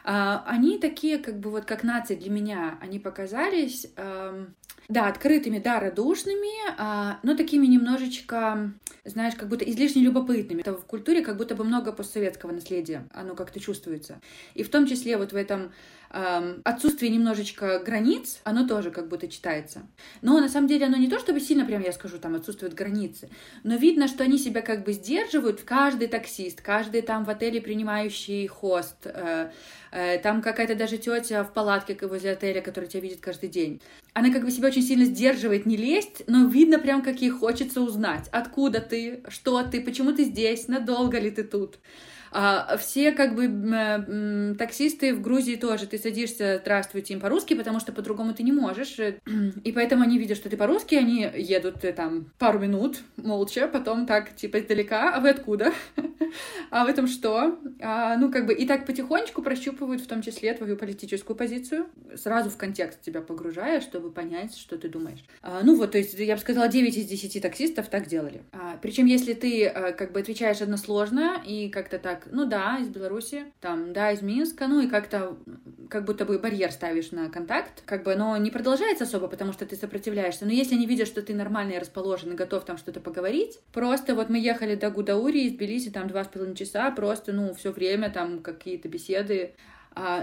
А, 0.05 0.43
они 0.47 0.79
такие, 0.79 1.19
как 1.19 1.39
бы 1.39 1.51
вот 1.51 1.67
как 1.67 1.83
нация 1.83 2.17
для 2.17 2.31
меня, 2.31 2.79
они 2.81 2.99
показались, 2.99 3.93
да, 4.89 5.07
открытыми, 5.07 5.59
да, 5.59 5.81
радушными, 5.81 6.73
а, 6.79 7.19
но 7.23 7.37
такими 7.37 7.67
немножечко 7.67 8.73
знаешь, 9.09 9.35
как 9.35 9.49
будто 9.49 9.65
излишне 9.65 10.03
любопытными. 10.03 10.61
Это 10.61 10.75
в 10.75 10.85
культуре 10.85 11.23
как 11.23 11.37
будто 11.37 11.55
бы 11.55 11.65
много 11.65 11.93
постсоветского 11.93 12.53
наследия, 12.53 13.07
оно 13.13 13.35
как-то 13.35 13.61
чувствуется. 13.61 14.21
И 14.55 14.63
в 14.63 14.71
том 14.71 14.87
числе 14.87 15.17
вот 15.17 15.33
в 15.33 15.37
этом 15.37 15.73
отсутствии 16.11 17.09
немножечко 17.09 17.79
границ, 17.81 18.41
оно 18.45 18.67
тоже 18.67 18.91
как 18.91 19.09
будто 19.09 19.29
читается. 19.29 19.83
Но 20.23 20.41
на 20.41 20.49
самом 20.49 20.67
деле 20.67 20.87
оно 20.87 20.97
не 20.97 21.09
то, 21.09 21.19
чтобы 21.19 21.41
сильно, 21.41 21.67
прям 21.67 21.83
я 21.83 21.93
скажу, 21.93 22.19
там 22.19 22.35
отсутствуют 22.35 22.75
границы, 22.75 23.29
но 23.63 23.77
видно, 23.77 24.09
что 24.09 24.25
они 24.25 24.39
себя 24.39 24.63
как 24.63 24.85
бы 24.85 24.93
сдерживают. 24.93 25.63
Каждый 25.63 26.09
таксист, 26.09 26.63
каждый 26.63 27.03
там 27.03 27.25
в 27.25 27.31
отеле 27.31 27.61
принимающий 27.61 28.47
хост, 28.47 29.05
э, 29.05 29.51
э, 29.93 30.19
там 30.19 30.41
какая-то 30.41 30.75
даже 30.75 30.97
тетя 30.97 31.45
в 31.45 31.53
палатке 31.53 31.97
возле 32.07 32.33
отеля, 32.33 32.63
которая 32.63 32.89
тебя 32.89 33.03
видит 33.03 33.21
каждый 33.21 33.51
день. 33.51 33.81
Она 34.15 34.33
как 34.33 34.45
бы 34.45 34.51
себя 34.51 34.69
очень 34.69 34.83
сильно 34.83 35.05
сдерживает, 35.05 35.67
не 35.67 35.77
лезть, 35.77 36.23
но 36.27 36.49
видно 36.49 36.79
прям, 36.79 37.03
как 37.03 37.21
ей 37.21 37.31
хочется 37.31 37.83
узнать, 37.83 38.29
откуда 38.33 38.81
ты, 38.81 39.23
что 39.29 39.63
ты, 39.63 39.81
почему 39.81 40.13
ты 40.13 40.25
здесь, 40.25 40.69
надолго 40.69 41.19
ли 41.19 41.31
ты 41.31 41.45
тут. 41.45 41.79
А, 42.31 42.77
все 42.77 43.13
как 43.13 43.35
бы 43.35 43.47
э, 43.47 44.55
таксисты 44.57 45.15
в 45.15 45.21
Грузии 45.21 45.57
тоже, 45.57 45.87
ты 45.87 45.99
садишься, 45.99 46.59
здравствуйте 46.63 47.15
им 47.15 47.21
по-русски, 47.21 47.55
потому 47.55 47.81
что 47.81 47.93
по-другому 47.93 48.35
ты 48.35 48.43
не 48.43 48.53
можешь. 48.53 48.99
И 49.65 49.73
поэтому 49.73 50.03
они 50.03 50.19
видят, 50.19 50.37
что 50.37 50.49
ты 50.49 50.57
по-русски, 50.57 50.95
они 50.95 51.29
едут 51.37 51.85
э, 51.85 51.93
там 51.93 52.33
пару 52.39 52.59
минут 52.59 52.99
молча, 53.17 53.69
потом 53.69 54.07
так 54.07 54.35
типа 54.35 54.61
издалека, 54.61 55.15
а 55.15 55.21
вы 55.21 55.31
откуда? 55.31 55.73
а 56.71 56.85
в 56.85 56.89
этом 56.89 57.07
что? 57.07 57.59
А, 57.81 58.17
ну 58.17 58.31
как 58.31 58.47
бы 58.47 58.55
и 58.55 58.67
так 58.67 58.87
потихонечку 58.87 59.43
прощупывают 59.43 60.03
в 60.03 60.07
том 60.07 60.23
числе 60.23 60.55
твою 60.55 60.77
политическую 60.77 61.37
позицию, 61.37 61.87
сразу 62.17 62.51
в 62.51 62.57
контекст 62.57 63.01
тебя 63.03 63.21
погружая, 63.21 63.81
чтобы 63.81 64.11
понять, 64.11 64.57
что 64.57 64.77
ты 64.77 64.89
думаешь. 64.89 65.25
А, 65.43 65.61
ну 65.63 65.77
вот, 65.77 65.93
то 65.93 65.99
есть 65.99 66.19
я 66.19 66.35
бы 66.35 66.41
сказала, 66.41 66.69
9 66.69 66.97
из 66.97 67.07
10 67.07 67.43
таксистов 67.43 67.89
так 67.89 68.07
делали. 68.07 68.43
А, 68.53 68.79
причем 68.81 69.07
если 69.07 69.35
ты 69.35 69.71
как 69.97 70.13
бы 70.13 70.21
отвечаешь 70.21 70.61
односложно 70.61 71.43
и 71.45 71.69
как-то 71.69 71.99
так 71.99 72.18
так, 72.19 72.33
ну 72.33 72.47
да, 72.47 72.79
из 72.79 72.89
Беларуси, 72.89 73.53
там, 73.61 73.93
да, 73.93 74.13
из 74.13 74.23
Минска, 74.23 74.67
ну 74.67 74.81
и 74.81 74.89
как-то 74.89 75.37
как 75.89 76.05
будто 76.05 76.25
бы 76.25 76.39
барьер 76.39 76.71
ставишь 76.73 77.13
на 77.13 77.29
контакт, 77.31 77.83
как 77.85 78.03
бы 78.05 78.13
оно 78.13 78.37
не 78.37 78.51
продолжается 78.51 79.05
особо, 79.05 79.29
потому 79.29 79.53
что 79.53 79.67
ты 79.67 79.77
сопротивляешься. 79.77 80.45
Но 80.45 80.53
если 80.53 80.75
они 80.75 80.87
видят, 80.87 81.09
что 81.09 81.23
ты 81.23 81.35
нормальный 81.35 81.79
расположен 81.79 82.33
и 82.33 82.37
готов 82.37 82.65
там 82.65 82.77
что-то 82.77 83.01
поговорить, 83.01 83.59
просто 83.73 84.15
вот 84.15 84.29
мы 84.29 84.39
ехали 84.39 84.75
до 84.75 84.91
Гудаури 84.91 85.41
из 85.41 85.53
Тбилиси 85.55 85.91
там 85.91 86.09
два 86.09 86.25
с 86.25 86.29
половиной 86.29 86.57
часа, 86.57 86.91
просто, 86.91 87.33
ну, 87.33 87.55
все 87.55 87.73
время 87.73 88.11
там 88.11 88.41
какие-то 88.41 88.89
беседы, 88.89 89.55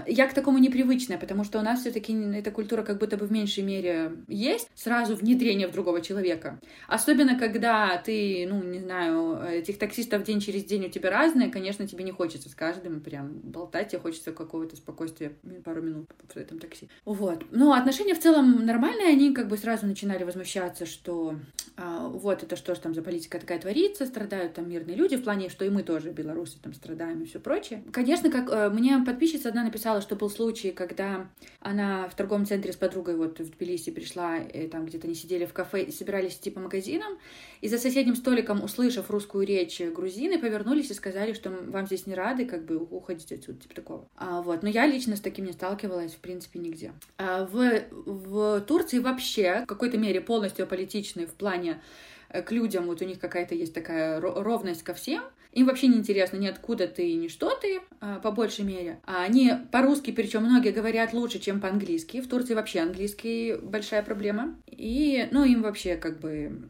я 0.06 0.28
к 0.28 0.34
такому 0.34 0.58
непривычная, 0.58 1.18
потому 1.18 1.44
что 1.44 1.58
у 1.58 1.62
нас 1.62 1.80
все-таки 1.80 2.12
эта 2.34 2.50
культура 2.50 2.82
как 2.82 2.98
будто 2.98 3.16
бы 3.16 3.26
в 3.26 3.32
меньшей 3.32 3.62
мере 3.62 4.12
есть, 4.28 4.68
сразу 4.74 5.16
внедрение 5.16 5.68
в 5.68 5.72
другого 5.72 6.00
человека. 6.00 6.58
Особенно, 6.88 7.38
когда 7.38 7.96
ты, 7.98 8.46
ну, 8.48 8.62
не 8.62 8.80
знаю, 8.80 9.40
этих 9.42 9.78
таксистов 9.78 10.22
день 10.24 10.40
через 10.40 10.64
день 10.64 10.86
у 10.86 10.88
тебя 10.88 11.10
разные, 11.10 11.50
конечно, 11.50 11.86
тебе 11.86 12.04
не 12.04 12.12
хочется 12.12 12.48
с 12.48 12.54
каждым 12.54 13.00
прям 13.00 13.40
болтать, 13.40 13.88
тебе 13.88 14.00
хочется 14.00 14.32
какого-то 14.32 14.76
спокойствия 14.76 15.32
пару 15.64 15.82
минут 15.82 16.10
в 16.28 16.36
этом 16.36 16.58
такси. 16.58 16.88
Вот. 17.04 17.44
Но 17.50 17.72
отношения 17.72 18.14
в 18.14 18.20
целом 18.20 18.64
нормальные, 18.64 19.08
они 19.08 19.34
как 19.34 19.48
бы 19.48 19.56
сразу 19.56 19.86
начинали 19.86 20.24
возмущаться, 20.24 20.86
что 20.86 21.36
а, 21.76 22.08
вот 22.08 22.42
это 22.42 22.56
что 22.56 22.74
же 22.74 22.80
там 22.80 22.94
за 22.94 23.02
политика 23.02 23.38
такая 23.38 23.58
творится, 23.58 24.06
страдают 24.06 24.54
там 24.54 24.68
мирные 24.68 24.96
люди, 24.96 25.16
в 25.16 25.24
плане, 25.24 25.50
что 25.50 25.64
и 25.64 25.68
мы 25.68 25.82
тоже, 25.82 26.10
белорусы, 26.10 26.58
там 26.62 26.72
страдаем 26.72 27.22
и 27.22 27.26
все 27.26 27.38
прочее. 27.38 27.82
Конечно, 27.92 28.30
как 28.30 28.50
э, 28.50 28.70
мне 28.70 28.98
подписчица 29.04 29.50
одна 29.50 29.65
написала, 29.66 30.00
что 30.00 30.16
был 30.16 30.30
случай, 30.30 30.72
когда 30.72 31.28
она 31.60 32.08
в 32.08 32.14
торговом 32.14 32.46
центре 32.46 32.72
с 32.72 32.76
подругой 32.76 33.16
вот 33.16 33.38
в 33.38 33.50
Тбилиси 33.50 33.90
пришла, 33.90 34.38
и 34.38 34.66
там 34.66 34.86
где-то 34.86 35.06
они 35.06 35.14
сидели 35.14 35.44
в 35.44 35.52
кафе 35.52 35.82
и 35.82 35.92
собирались 35.92 36.34
идти 36.36 36.50
по 36.50 36.60
магазинам, 36.60 37.18
и 37.60 37.68
за 37.68 37.78
соседним 37.78 38.16
столиком, 38.16 38.62
услышав 38.62 39.10
русскую 39.10 39.46
речь, 39.46 39.80
грузины 39.80 40.38
повернулись 40.38 40.90
и 40.90 40.94
сказали, 40.94 41.32
что 41.32 41.50
вам 41.50 41.86
здесь 41.86 42.06
не 42.06 42.14
рады, 42.14 42.46
как 42.46 42.64
бы 42.64 42.78
уходите 42.78 43.34
отсюда, 43.34 43.60
типа 43.60 43.74
такого. 43.74 44.08
А, 44.16 44.42
вот. 44.42 44.62
Но 44.62 44.68
я 44.68 44.86
лично 44.86 45.16
с 45.16 45.20
таким 45.20 45.46
не 45.46 45.52
сталкивалась, 45.52 46.12
в 46.12 46.18
принципе, 46.18 46.58
нигде. 46.58 46.92
А 47.18 47.44
в, 47.46 47.82
в 47.90 48.60
Турции 48.62 48.98
вообще 48.98 49.62
в 49.64 49.66
какой-то 49.66 49.98
мере 49.98 50.20
полностью 50.20 50.64
аполитичны 50.64 51.26
в 51.26 51.34
плане 51.34 51.82
э, 52.28 52.42
к 52.42 52.52
людям, 52.52 52.86
вот 52.86 53.02
у 53.02 53.04
них 53.04 53.18
какая-то 53.18 53.54
есть 53.54 53.74
такая 53.74 54.20
ровность 54.20 54.82
ко 54.82 54.94
всем, 54.94 55.22
им 55.56 55.66
вообще 55.66 55.86
не 55.86 55.96
интересно 55.96 56.36
ни 56.36 56.46
откуда 56.46 56.86
ты, 56.86 57.14
ни 57.14 57.28
что 57.28 57.54
ты, 57.54 57.80
а, 58.00 58.20
по 58.20 58.30
большей 58.30 58.62
мере. 58.66 59.00
А 59.06 59.22
они 59.22 59.52
по-русски, 59.72 60.10
причем 60.10 60.44
многие 60.44 60.70
говорят 60.70 61.14
лучше, 61.14 61.38
чем 61.38 61.62
по-английски. 61.62 62.20
В 62.20 62.28
Турции 62.28 62.52
вообще 62.52 62.80
английский 62.80 63.56
большая 63.62 64.02
проблема. 64.02 64.54
И, 64.66 65.26
ну, 65.30 65.44
им 65.44 65.62
вообще 65.62 65.96
как 65.96 66.20
бы 66.20 66.68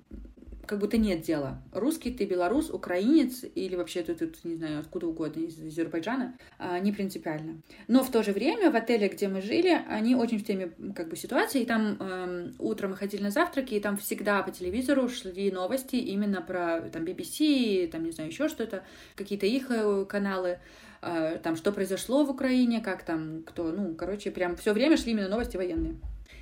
как 0.67 0.79
будто 0.79 0.99
нет 0.99 1.23
дела. 1.23 1.63
Русский 1.73 2.11
ты, 2.13 2.25
белорус, 2.25 2.71
украинец 2.71 3.45
или 3.55 3.77
вообще 3.77 4.03
ты 4.03 4.15
тут, 4.15 4.45
не 4.45 4.57
знаю, 4.57 4.81
откуда 4.81 5.07
угодно, 5.07 5.41
из 5.43 5.59
Азербайджана, 5.59 6.37
а, 6.59 6.79
не 6.79 6.93
принципиально. 6.93 7.63
Но 7.89 8.03
в 8.03 8.11
то 8.11 8.23
же 8.23 8.33
время 8.33 8.71
в 8.71 8.77
отеле, 8.77 9.09
где 9.09 9.29
мы 9.29 9.41
жили, 9.41 9.81
они 9.89 10.15
очень 10.15 10.39
в 10.39 10.45
теме 10.45 10.73
как 10.95 11.09
бы 11.09 11.17
ситуации, 11.17 11.63
и 11.63 11.67
там 11.67 11.97
э, 11.99 12.51
утром 12.59 12.91
мы 12.91 12.97
ходили 12.97 13.23
на 13.23 13.31
завтраки, 13.31 13.75
и 13.75 13.81
там 13.81 13.97
всегда 13.97 14.43
по 14.43 14.51
телевизору 14.51 15.09
шли 15.09 15.51
новости 15.51 15.97
именно 15.97 16.43
про 16.43 16.81
там 16.93 17.05
BBC, 17.05 17.89
там, 17.89 18.05
не 18.05 18.11
знаю, 18.11 18.31
еще 18.31 18.49
что-то, 18.49 18.85
какие-то 19.15 19.47
их 19.47 19.71
э, 19.71 20.05
каналы, 20.09 20.59
э, 21.03 21.39
там, 21.43 21.57
что 21.57 21.73
произошло 21.73 22.25
в 22.25 22.31
Украине, 22.31 22.81
как 22.81 23.05
там, 23.05 23.43
кто, 23.45 23.71
ну, 23.71 23.95
короче, 23.95 24.31
прям 24.31 24.57
все 24.57 24.73
время 24.73 24.97
шли 24.97 25.13
именно 25.13 25.29
новости 25.29 25.57
военные. 25.57 25.97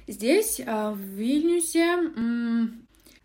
Здесь, 0.07 0.61
э, 0.61 0.91
в 0.91 0.99
Вильнюсе, 0.99 1.99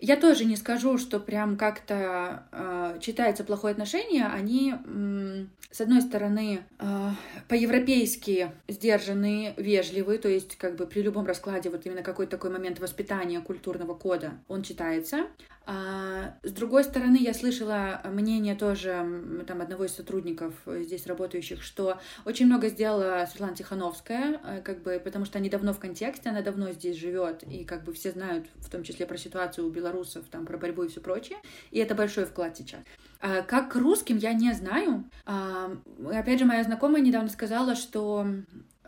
я 0.01 0.15
тоже 0.15 0.45
не 0.45 0.55
скажу, 0.55 0.97
что 0.97 1.19
прям 1.19 1.57
как-то 1.57 2.43
э, 2.51 2.99
читается 3.01 3.43
плохое 3.43 3.73
отношение. 3.73 4.25
Они, 4.25 4.73
э, 4.73 5.45
с 5.71 5.81
одной 5.81 6.01
стороны, 6.01 6.63
э, 6.79 7.09
по-европейски 7.49 8.51
сдержанные, 8.69 9.53
вежливые, 9.57 10.17
то 10.17 10.29
есть 10.29 10.55
как 10.55 10.77
бы 10.77 10.87
при 10.87 11.01
любом 11.01 11.25
раскладе 11.25 11.69
вот 11.69 11.85
именно 11.85 12.01
какой-то 12.01 12.31
такой 12.31 12.49
момент 12.49 12.79
воспитания 12.79 13.41
культурного 13.41 13.93
кода 13.93 14.31
он 14.47 14.63
читается. 14.63 15.27
А, 15.71 16.33
с 16.41 16.51
другой 16.51 16.83
стороны, 16.83 17.17
я 17.17 17.31
слышала 17.31 18.01
мнение 18.05 18.55
тоже 18.55 19.05
там 19.45 19.61
одного 19.61 19.85
из 19.85 19.91
сотрудников 19.91 20.55
здесь 20.65 21.05
работающих, 21.05 21.61
что 21.61 21.99
очень 22.25 22.47
много 22.47 22.69
сделала 22.69 23.27
Светлана 23.29 23.55
Тихановская, 23.55 24.41
э, 24.43 24.61
как 24.63 24.81
бы, 24.81 24.99
потому 25.03 25.25
что 25.25 25.37
они 25.37 25.47
давно 25.47 25.73
в 25.73 25.79
контексте, 25.79 26.29
она 26.29 26.41
давно 26.41 26.71
здесь 26.71 26.97
живет, 26.97 27.43
и 27.43 27.65
как 27.65 27.83
бы 27.83 27.93
все 27.93 28.09
знают, 28.09 28.47
в 28.55 28.69
том 28.71 28.81
числе 28.81 29.05
про 29.05 29.15
ситуацию 29.15 29.67
у 29.67 29.69
белорусов, 29.89 30.25
там, 30.29 30.45
про 30.45 30.57
борьбу 30.57 30.83
и 30.83 30.87
все 30.87 31.01
прочее, 31.01 31.37
и 31.71 31.79
это 31.79 31.95
большой 31.95 32.25
вклад 32.25 32.57
сейчас. 32.57 32.81
А, 33.21 33.41
как 33.41 33.71
к 33.71 33.75
русским 33.75 34.17
я 34.17 34.33
не 34.33 34.53
знаю. 34.53 35.03
А, 35.25 35.71
опять 36.11 36.39
же, 36.39 36.45
моя 36.45 36.63
знакомая 36.63 37.01
недавно 37.01 37.29
сказала, 37.29 37.75
что 37.75 38.25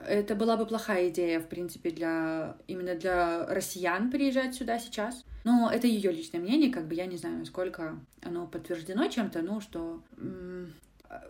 это 0.08 0.36
была 0.36 0.58
бы 0.58 0.66
плохая 0.66 1.10
идея, 1.10 1.40
в 1.40 1.48
принципе, 1.48 1.92
для 1.92 2.58
именно 2.68 2.96
для 2.96 3.46
россиян 3.48 4.10
приезжать 4.10 4.56
сюда 4.56 4.80
сейчас. 4.80 5.26
Но 5.44 5.72
это 5.72 5.88
ее 5.88 6.12
личное 6.12 6.40
мнение, 6.40 6.72
как 6.72 6.88
бы 6.88 6.96
я 6.96 7.08
не 7.08 7.18
знаю, 7.18 7.40
насколько 7.40 8.00
оно 8.22 8.46
подтверждено 8.46 9.08
чем-то, 9.08 9.42
ну, 9.42 9.60
что 9.60 10.02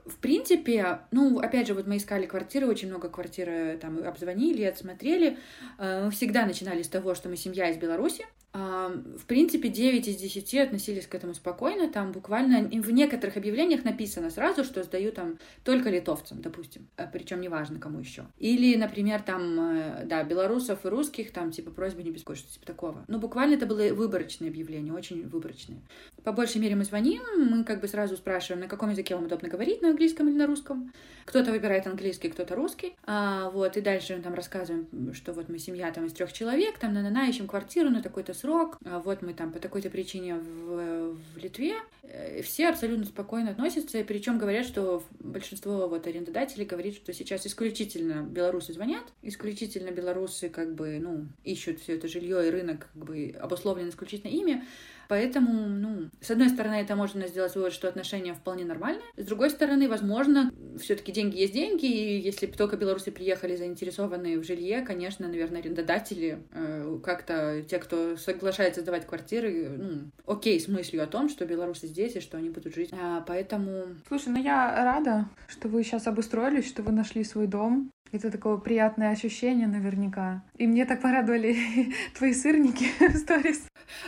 в 0.05 0.17
принципе, 0.17 0.99
ну, 1.11 1.39
опять 1.39 1.67
же, 1.67 1.73
вот 1.73 1.87
мы 1.87 1.97
искали 1.97 2.25
квартиры, 2.25 2.67
очень 2.67 2.89
много 2.89 3.09
квартир 3.09 3.79
там 3.79 3.97
обзвонили, 4.05 4.63
отсмотрели. 4.63 5.37
Э, 5.79 6.05
мы 6.05 6.11
всегда 6.11 6.45
начинали 6.45 6.83
с 6.83 6.87
того, 6.87 7.15
что 7.15 7.29
мы 7.29 7.35
семья 7.37 7.69
из 7.69 7.77
Беларуси, 7.77 8.25
в 8.53 9.25
принципе, 9.27 9.69
9 9.69 10.07
из 10.07 10.17
10 10.17 10.55
относились 10.55 11.07
к 11.07 11.15
этому 11.15 11.33
спокойно. 11.33 11.89
Там 11.89 12.11
буквально 12.11 12.67
в 12.67 12.91
некоторых 12.91 13.37
объявлениях 13.37 13.85
написано 13.85 14.29
сразу, 14.29 14.65
что 14.65 14.83
сдаю 14.83 15.13
там 15.13 15.37
только 15.63 15.89
литовцам, 15.89 16.41
допустим. 16.41 16.87
Э, 16.97 17.07
Причем 17.11 17.39
неважно, 17.39 17.79
кому 17.79 17.99
еще. 17.99 18.25
Или, 18.39 18.75
например, 18.75 19.21
там, 19.21 19.59
э, 19.59 20.05
да, 20.05 20.23
белорусов 20.23 20.85
и 20.85 20.89
русских, 20.89 21.31
там, 21.31 21.51
типа, 21.51 21.71
просьба 21.71 22.03
не 22.03 22.11
беспокоить, 22.11 22.47
типа 22.47 22.65
такого. 22.65 23.05
Но 23.07 23.19
буквально 23.19 23.55
это 23.55 23.65
было 23.65 23.93
выборочные 23.93 24.49
объявления, 24.49 24.91
очень 24.91 25.27
выборочные. 25.27 25.81
По 26.23 26.33
большей 26.33 26.59
мере 26.59 26.75
мы 26.75 26.83
звоним, 26.83 27.21
мы 27.37 27.63
как 27.63 27.79
бы 27.79 27.87
сразу 27.87 28.17
спрашиваем, 28.17 28.61
на 28.61 28.67
каком 28.67 28.89
языке 28.89 29.15
вам 29.15 29.25
удобно 29.25 29.47
говорить, 29.47 29.81
на 29.81 29.89
английском 29.89 30.27
или 30.27 30.35
на 30.35 30.45
русском. 30.45 30.91
Кто-то 31.25 31.51
выбирает 31.51 31.87
английский, 31.87 32.29
кто-то 32.29 32.55
русский. 32.55 32.95
А, 33.05 33.49
вот, 33.51 33.77
и 33.77 33.81
дальше 33.81 34.15
мы 34.15 34.21
там 34.21 34.33
рассказываем, 34.33 35.13
что 35.13 35.33
вот 35.33 35.49
мы 35.49 35.57
семья 35.57 35.91
там 35.91 36.05
из 36.05 36.13
трех 36.13 36.33
человек, 36.33 36.77
там 36.77 36.93
на-на-на, 36.93 37.27
ищем 37.27 37.47
квартиру 37.47 37.89
на 37.89 38.01
такой-то 38.01 38.33
срок, 38.41 38.77
а 38.83 38.99
вот 38.99 39.21
мы 39.21 39.33
там 39.33 39.51
по 39.51 39.59
такой-то 39.59 39.89
причине 39.89 40.35
в, 40.35 41.13
в 41.13 41.37
Литве, 41.37 41.75
э, 42.03 42.41
все 42.41 42.69
абсолютно 42.69 43.05
спокойно 43.05 43.51
относятся, 43.51 44.03
причем 44.03 44.37
говорят, 44.37 44.65
что 44.65 45.03
большинство 45.19 45.87
вот 45.87 46.07
арендодателей 46.07 46.65
говорит, 46.65 46.95
что 46.95 47.13
сейчас 47.13 47.45
исключительно 47.45 48.23
белорусы 48.23 48.73
звонят, 48.73 49.03
исключительно 49.21 49.91
белорусы 49.91 50.49
как 50.49 50.73
бы, 50.73 50.99
ну, 50.99 51.27
ищут 51.43 51.79
все 51.79 51.95
это 51.95 52.07
жилье 52.07 52.47
и 52.47 52.51
рынок 52.51 52.89
как 52.93 53.05
бы 53.05 53.35
обусловлен 53.39 53.89
исключительно 53.89 54.31
ими, 54.31 54.65
Поэтому, 55.11 55.67
ну, 55.67 56.09
с 56.21 56.31
одной 56.31 56.47
стороны, 56.47 56.75
это 56.75 56.95
можно 56.95 57.27
сделать 57.27 57.53
вывод, 57.53 57.73
что 57.73 57.89
отношения 57.89 58.33
вполне 58.33 58.63
нормальные. 58.63 59.03
С 59.17 59.25
другой 59.25 59.49
стороны, 59.49 59.89
возможно, 59.89 60.53
все-таки 60.79 61.11
деньги 61.11 61.35
есть 61.35 61.51
деньги, 61.51 61.85
и 61.85 62.17
если 62.17 62.45
бы 62.45 62.53
только 62.53 62.77
белорусы 62.77 63.11
приехали 63.11 63.57
заинтересованные 63.57 64.39
в 64.39 64.45
жилье, 64.45 64.83
конечно, 64.83 65.27
наверное, 65.27 65.59
арендодатели, 65.59 66.43
э, 66.53 66.99
как-то 67.03 67.61
те, 67.69 67.79
кто 67.79 68.15
соглашается 68.15 68.79
сдавать 68.79 69.05
квартиры, 69.05 69.75
ну, 69.77 70.11
окей 70.25 70.57
с 70.61 70.69
мыслью 70.69 71.03
о 71.03 71.07
том, 71.07 71.27
что 71.27 71.45
белорусы 71.45 71.87
здесь 71.87 72.15
и 72.15 72.21
что 72.21 72.37
они 72.37 72.49
будут 72.49 72.73
жить. 72.73 72.93
А, 72.93 73.19
поэтому... 73.27 73.87
Слушай, 74.07 74.29
ну 74.29 74.41
я 74.41 74.81
рада, 74.81 75.27
что 75.49 75.67
вы 75.67 75.83
сейчас 75.83 76.07
обустроились, 76.07 76.69
что 76.69 76.83
вы 76.83 76.93
нашли 76.93 77.25
свой 77.25 77.47
дом. 77.47 77.91
Это 78.11 78.29
такое 78.29 78.57
приятное 78.57 79.11
ощущение 79.11 79.67
наверняка. 79.67 80.43
И 80.57 80.67
мне 80.67 80.85
так 80.85 81.01
порадовали 81.01 81.55
твои 82.17 82.33
сырники 82.33 82.85
в 82.99 83.15
сторис. 83.15 83.65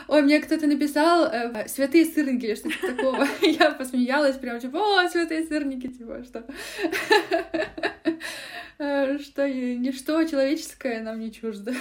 Ой, 0.08 0.22
мне 0.22 0.40
кто-то 0.40 0.68
написал 0.68 1.26
э, 1.26 1.68
«святые 1.68 2.06
сырники» 2.06 2.46
или 2.46 2.56
что-то 2.56 2.96
такого. 2.96 3.26
Я 3.42 3.72
посмеялась 3.72 4.38
прям, 4.38 4.60
типа, 4.60 4.78
о, 4.78 5.10
святые 5.10 5.46
сырники, 5.46 5.88
типа, 5.88 6.24
что... 6.24 6.46
Э, 8.80 9.18
что 9.20 9.48
ничто 9.48 10.24
человеческое 10.26 11.02
нам 11.02 11.20
не 11.20 11.32
чуждо. 11.32 11.74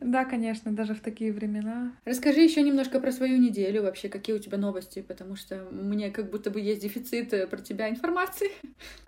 Да, 0.00 0.24
конечно, 0.24 0.72
даже 0.72 0.94
в 0.94 1.00
такие 1.00 1.32
времена. 1.32 1.92
Расскажи 2.04 2.40
еще 2.40 2.62
немножко 2.62 3.00
про 3.00 3.12
свою 3.12 3.38
неделю 3.38 3.82
вообще, 3.82 4.08
какие 4.08 4.36
у 4.36 4.38
тебя 4.38 4.58
новости, 4.58 5.02
потому 5.02 5.36
что 5.36 5.68
мне 5.70 6.10
как 6.10 6.30
будто 6.30 6.50
бы 6.50 6.60
есть 6.60 6.82
дефицит 6.82 7.32
э, 7.32 7.46
про 7.46 7.58
тебя 7.58 7.88
информации. 7.88 8.50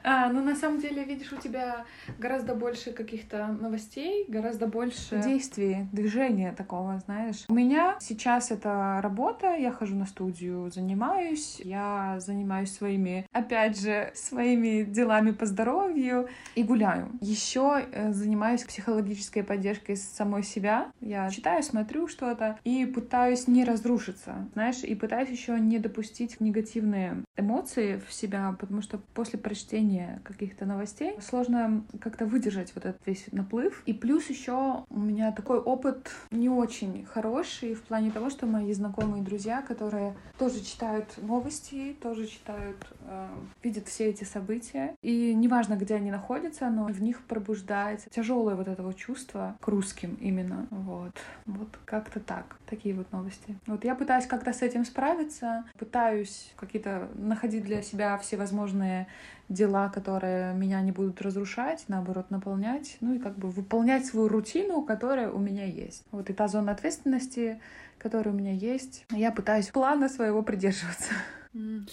А, 0.03 0.31
ну 0.31 0.43
на 0.43 0.55
самом 0.55 0.81
деле, 0.81 1.05
видишь, 1.05 1.33
у 1.33 1.37
тебя 1.37 1.85
гораздо 2.19 2.55
больше 2.55 2.93
каких-то 2.93 3.49
новостей, 3.49 4.25
гораздо 4.29 4.67
больше 4.67 5.21
действий, 5.23 5.89
движения 5.93 6.53
такого, 6.53 6.99
знаешь. 7.05 7.45
У 7.49 7.55
меня 7.55 7.97
сейчас 8.01 8.51
это 8.51 9.01
работа, 9.03 9.55
я 9.55 9.73
хожу 9.73 9.97
на 9.97 10.07
студию, 10.07 10.71
занимаюсь, 10.71 11.61
я 11.65 12.17
занимаюсь 12.21 12.73
своими, 12.73 13.27
опять 13.33 13.81
же, 13.81 14.11
своими 14.15 14.85
делами 14.85 15.33
по 15.33 15.47
здоровью 15.47 16.29
и 16.55 16.63
гуляю. 16.63 17.11
Еще 17.21 17.85
э, 17.93 18.13
занимаюсь 18.13 18.63
психологической 18.63 19.43
поддержкой 19.43 19.97
самой 19.97 20.43
себя, 20.43 20.78
Я 21.01 21.31
читаю, 21.31 21.63
смотрю 21.63 22.09
что-то 22.09 22.59
и 22.65 22.87
пытаюсь 22.87 23.49
не 23.49 23.65
разрушиться, 23.65 24.49
знаешь, 24.55 24.83
и 24.83 24.95
пытаюсь 24.95 25.31
еще 25.31 25.59
не 25.59 25.79
допустить 25.79 26.41
негативные 26.41 27.23
эмоции 27.37 28.01
в 28.07 28.13
себя, 28.13 28.55
потому 28.59 28.83
что 28.83 28.99
после 29.15 29.39
прочтения 29.39 30.21
каких-то 30.25 30.67
новостей 30.67 31.17
сложно 31.21 31.85
как-то 32.01 32.27
выдержать 32.27 32.73
вот 32.75 32.85
этот 32.85 33.07
весь 33.07 33.27
наплыв. 33.33 33.83
И 33.87 33.93
плюс 33.93 34.29
еще 34.29 34.85
у 34.91 34.99
меня 34.99 35.33
такой 35.33 35.59
опыт 35.59 36.11
не 36.31 36.49
очень 36.49 37.05
хороший 37.05 37.75
в 37.75 37.83
плане 37.83 38.11
того, 38.11 38.31
что 38.31 38.47
мои 38.47 38.73
знакомые 38.73 39.23
друзья, 39.23 39.63
которые 39.63 40.15
тоже 40.39 40.63
читают 40.63 41.07
новости, 41.23 41.97
тоже 42.01 42.27
читают, 42.27 42.77
э, 43.03 43.29
видят 43.63 43.89
все 43.89 44.07
эти 44.07 44.25
события, 44.25 44.95
и 45.03 45.35
неважно, 45.35 45.75
где 45.75 45.95
они 45.95 46.11
находятся, 46.11 46.69
но 46.71 46.85
в 46.85 47.03
них 47.03 47.23
пробуждается 47.23 48.11
тяжелое 48.11 48.55
вот 48.55 48.69
этого 48.69 48.95
чувства 48.95 49.57
к 49.61 49.69
русским 49.69 50.17
именно. 50.21 50.67
Вот. 50.71 51.13
Вот 51.47 51.69
как-то 51.85 52.21
так. 52.21 52.57
Такие 52.67 52.95
вот 52.95 53.11
новости. 53.13 53.59
Вот 53.67 53.85
я 53.85 53.95
пытаюсь 53.95 54.27
как-то 54.27 54.53
с 54.53 54.63
этим 54.63 54.85
справиться, 54.85 55.65
пытаюсь 55.79 56.53
какие-то 56.57 57.09
находить 57.15 57.65
для 57.65 57.83
себя 57.83 58.19
всевозможные 58.19 59.07
дела, 59.49 59.89
которые 59.89 60.55
меня 60.55 60.81
не 60.83 60.93
будут 60.93 61.23
разрушать, 61.23 61.85
наоборот, 61.89 62.31
наполнять, 62.31 62.99
ну 63.01 63.15
и 63.15 63.19
как 63.19 63.37
бы 63.39 63.51
выполнять 63.51 64.05
свою 64.05 64.29
рутину, 64.29 64.83
которая 64.83 65.31
у 65.31 65.39
меня 65.39 65.65
есть. 65.65 66.05
Вот 66.11 66.29
и 66.29 66.33
та 66.33 66.49
зона 66.49 66.73
ответственности, 66.73 67.61
которая 67.99 68.35
у 68.35 68.39
меня 68.39 68.53
есть, 68.53 69.07
я 69.11 69.33
пытаюсь 69.33 69.69
плана 69.69 70.09
своего 70.09 70.43
придерживаться. 70.43 71.13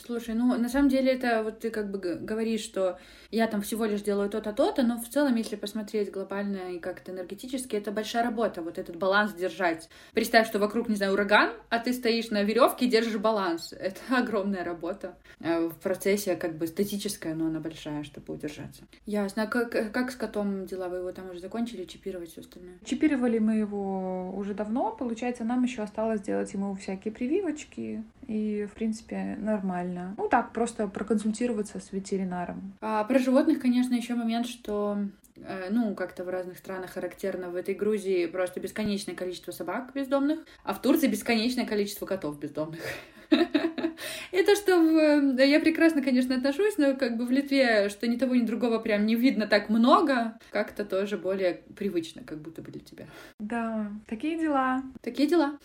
Слушай, 0.06 0.36
ну 0.36 0.58
на 0.58 0.70
самом 0.70 0.90
деле 0.90 1.14
это 1.14 1.44
вот 1.44 1.60
ты 1.60 1.70
как 1.70 1.90
бы 1.90 1.98
говоришь, 1.98 2.62
что 2.62 3.00
я 3.32 3.48
там 3.48 3.62
всего 3.62 3.86
лишь 3.86 4.02
делаю 4.02 4.30
то-то, 4.30 4.54
то-то, 4.54 4.84
но 4.84 4.98
в 4.98 5.10
целом, 5.10 5.36
если 5.36 5.56
посмотреть 5.56 6.12
глобально 6.12 6.74
и 6.76 6.80
как-то 6.80 7.12
энергетически, 7.12 7.76
это 7.76 7.92
большая 7.92 8.24
работа, 8.24 8.62
вот 8.62 8.78
этот 8.78 8.96
баланс 8.98 9.34
держать. 9.34 9.90
Представь, 10.14 10.48
что 10.48 10.60
вокруг, 10.60 10.88
не 10.90 10.96
знаю, 10.96 11.14
ураган, 11.14 11.52
а 11.70 11.80
ты 11.80 11.94
стоишь 11.94 12.30
на 12.30 12.44
веревке 12.44 12.86
и 12.86 12.90
держишь 12.90 13.18
баланс. 13.18 13.74
Это 13.80 14.00
огромная 14.18 14.64
работа. 14.64 15.16
А 15.42 15.68
в 15.68 15.76
процессе 15.80 16.36
как 16.36 16.58
бы 16.58 16.68
статическая, 16.68 17.36
но 17.36 17.48
она 17.48 17.60
большая, 17.60 18.04
чтобы 18.04 18.34
удержаться. 18.34 18.84
Ясно. 19.06 19.44
А 19.44 19.48
как, 19.48 19.92
как 19.92 20.12
с 20.12 20.16
котом 20.16 20.66
дела? 20.66 20.88
Вы 20.88 20.98
его 20.98 21.12
там 21.12 21.30
уже 21.30 21.40
закончили 21.40 21.86
чипировать 21.86 22.32
все 22.32 22.42
остальное? 22.42 22.76
Чипировали 22.84 23.40
мы 23.40 23.56
его 23.56 24.32
уже 24.36 24.54
давно. 24.54 24.92
Получается, 24.92 25.44
нам 25.44 25.64
еще 25.64 25.82
осталось 25.82 26.22
сделать 26.22 26.54
ему 26.54 26.76
всякие 26.76 27.14
прививочки. 27.14 28.04
И, 28.28 28.68
в 28.72 28.76
принципе, 28.76 29.38
нормально. 29.56 30.16
Ну 30.18 30.28
так, 30.28 30.54
просто 30.54 30.88
проконсультироваться 30.88 31.80
с 31.80 31.92
ветеринаром. 31.92 32.74
А 32.82 33.04
про 33.04 33.20
животных, 33.20 33.60
конечно, 33.60 33.94
еще 33.94 34.16
момент, 34.16 34.48
что 34.48 34.98
э, 35.38 35.70
ну, 35.72 35.96
как-то 35.96 36.24
в 36.24 36.30
разных 36.30 36.58
странах 36.58 36.92
характерно. 36.92 37.50
В 37.50 37.56
этой 37.56 37.74
Грузии 37.74 38.26
просто 38.26 38.60
бесконечное 38.60 39.16
количество 39.16 39.52
собак 39.52 39.92
бездомных, 39.94 40.40
а 40.64 40.74
в 40.74 40.82
Турции 40.82 41.08
бесконечное 41.08 41.66
количество 41.66 42.06
котов 42.06 42.40
бездомных. 42.40 42.82
Это 44.32 44.56
что 44.56 44.78
в... 44.78 45.38
Я 45.42 45.60
прекрасно, 45.60 46.02
конечно, 46.02 46.36
отношусь, 46.36 46.78
но 46.78 46.96
как 46.96 47.18
бы 47.18 47.26
в 47.26 47.32
Литве, 47.32 47.90
что 47.90 48.08
ни 48.08 48.18
того, 48.18 48.36
ни 48.36 48.42
другого 48.42 48.80
прям 48.80 49.06
не 49.06 49.16
видно 49.16 49.48
так 49.48 49.70
много, 49.70 50.38
как-то 50.52 50.84
тоже 50.84 51.18
более 51.18 51.62
привычно, 51.76 52.24
как 52.24 52.40
будто 52.40 52.62
бы 52.62 52.72
для 52.72 52.82
тебя. 52.82 53.06
Да, 53.40 53.90
такие 54.08 54.38
дела. 54.38 54.84
Такие 55.02 55.28
дела. 55.28 55.58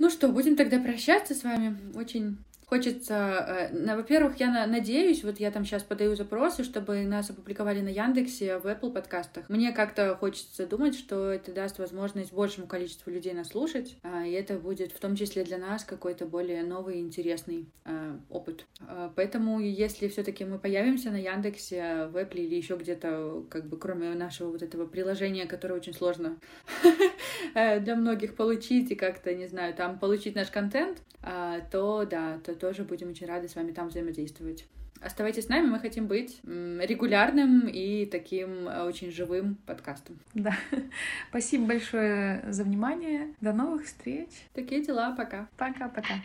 Ну 0.00 0.08
что, 0.08 0.28
будем 0.28 0.56
тогда 0.56 0.80
прощаться 0.80 1.34
с 1.34 1.44
вами. 1.44 1.76
Очень 1.94 2.38
хочется, 2.70 3.68
э, 3.72 3.96
во-первых, 3.96 4.38
я 4.38 4.64
надеюсь, 4.66 5.24
вот 5.24 5.40
я 5.40 5.50
там 5.50 5.64
сейчас 5.64 5.82
подаю 5.82 6.14
запросы, 6.14 6.62
чтобы 6.62 7.02
нас 7.02 7.28
опубликовали 7.28 7.80
на 7.80 7.88
Яндексе, 7.88 8.58
в 8.58 8.66
Apple 8.66 8.92
подкастах. 8.92 9.48
Мне 9.48 9.72
как-то 9.72 10.14
хочется 10.14 10.68
думать, 10.68 10.94
что 10.94 11.32
это 11.32 11.52
даст 11.52 11.80
возможность 11.80 12.32
большему 12.32 12.68
количеству 12.68 13.10
людей 13.10 13.34
нас 13.34 13.48
слушать, 13.48 13.96
а, 14.04 14.24
и 14.24 14.30
это 14.30 14.54
будет 14.56 14.92
в 14.92 15.00
том 15.00 15.16
числе 15.16 15.42
для 15.42 15.58
нас 15.58 15.82
какой-то 15.82 16.26
более 16.26 16.62
новый, 16.62 17.00
интересный 17.00 17.66
э, 17.86 18.16
опыт. 18.28 18.66
А, 18.86 19.12
поэтому, 19.16 19.58
если 19.58 20.06
все-таки 20.06 20.44
мы 20.44 20.60
появимся 20.60 21.10
на 21.10 21.16
Яндексе, 21.16 22.06
в 22.12 22.16
Apple 22.16 22.38
или 22.38 22.54
еще 22.54 22.76
где-то, 22.76 23.46
как 23.50 23.66
бы 23.66 23.78
кроме 23.78 24.10
нашего 24.10 24.52
вот 24.52 24.62
этого 24.62 24.86
приложения, 24.86 25.46
которое 25.46 25.74
очень 25.74 25.92
сложно 25.94 26.38
э, 27.56 27.80
для 27.80 27.96
многих 27.96 28.36
получить 28.36 28.92
и 28.92 28.94
как-то, 28.94 29.34
не 29.34 29.48
знаю, 29.48 29.74
там 29.74 29.98
получить 29.98 30.36
наш 30.36 30.50
контент, 30.50 31.02
то 31.70 32.06
да, 32.10 32.38
то 32.46 32.59
тоже 32.60 32.84
будем 32.84 33.10
очень 33.10 33.26
рады 33.26 33.48
с 33.48 33.56
вами 33.56 33.72
там 33.72 33.88
взаимодействовать. 33.88 34.66
Оставайтесь 35.00 35.46
с 35.46 35.48
нами, 35.48 35.66
мы 35.66 35.80
хотим 35.80 36.06
быть 36.06 36.40
регулярным 36.44 37.66
и 37.68 38.04
таким 38.04 38.68
э, 38.68 38.82
очень 38.82 39.10
живым 39.10 39.56
подкастом. 39.66 40.18
Да. 40.34 40.54
Спасибо 41.30 41.66
большое 41.66 42.44
за 42.46 42.64
внимание. 42.64 43.34
До 43.40 43.54
новых 43.54 43.86
встреч. 43.86 44.28
Такие 44.52 44.84
дела. 44.84 45.14
Пока. 45.16 45.48
Пока-пока. 45.56 46.16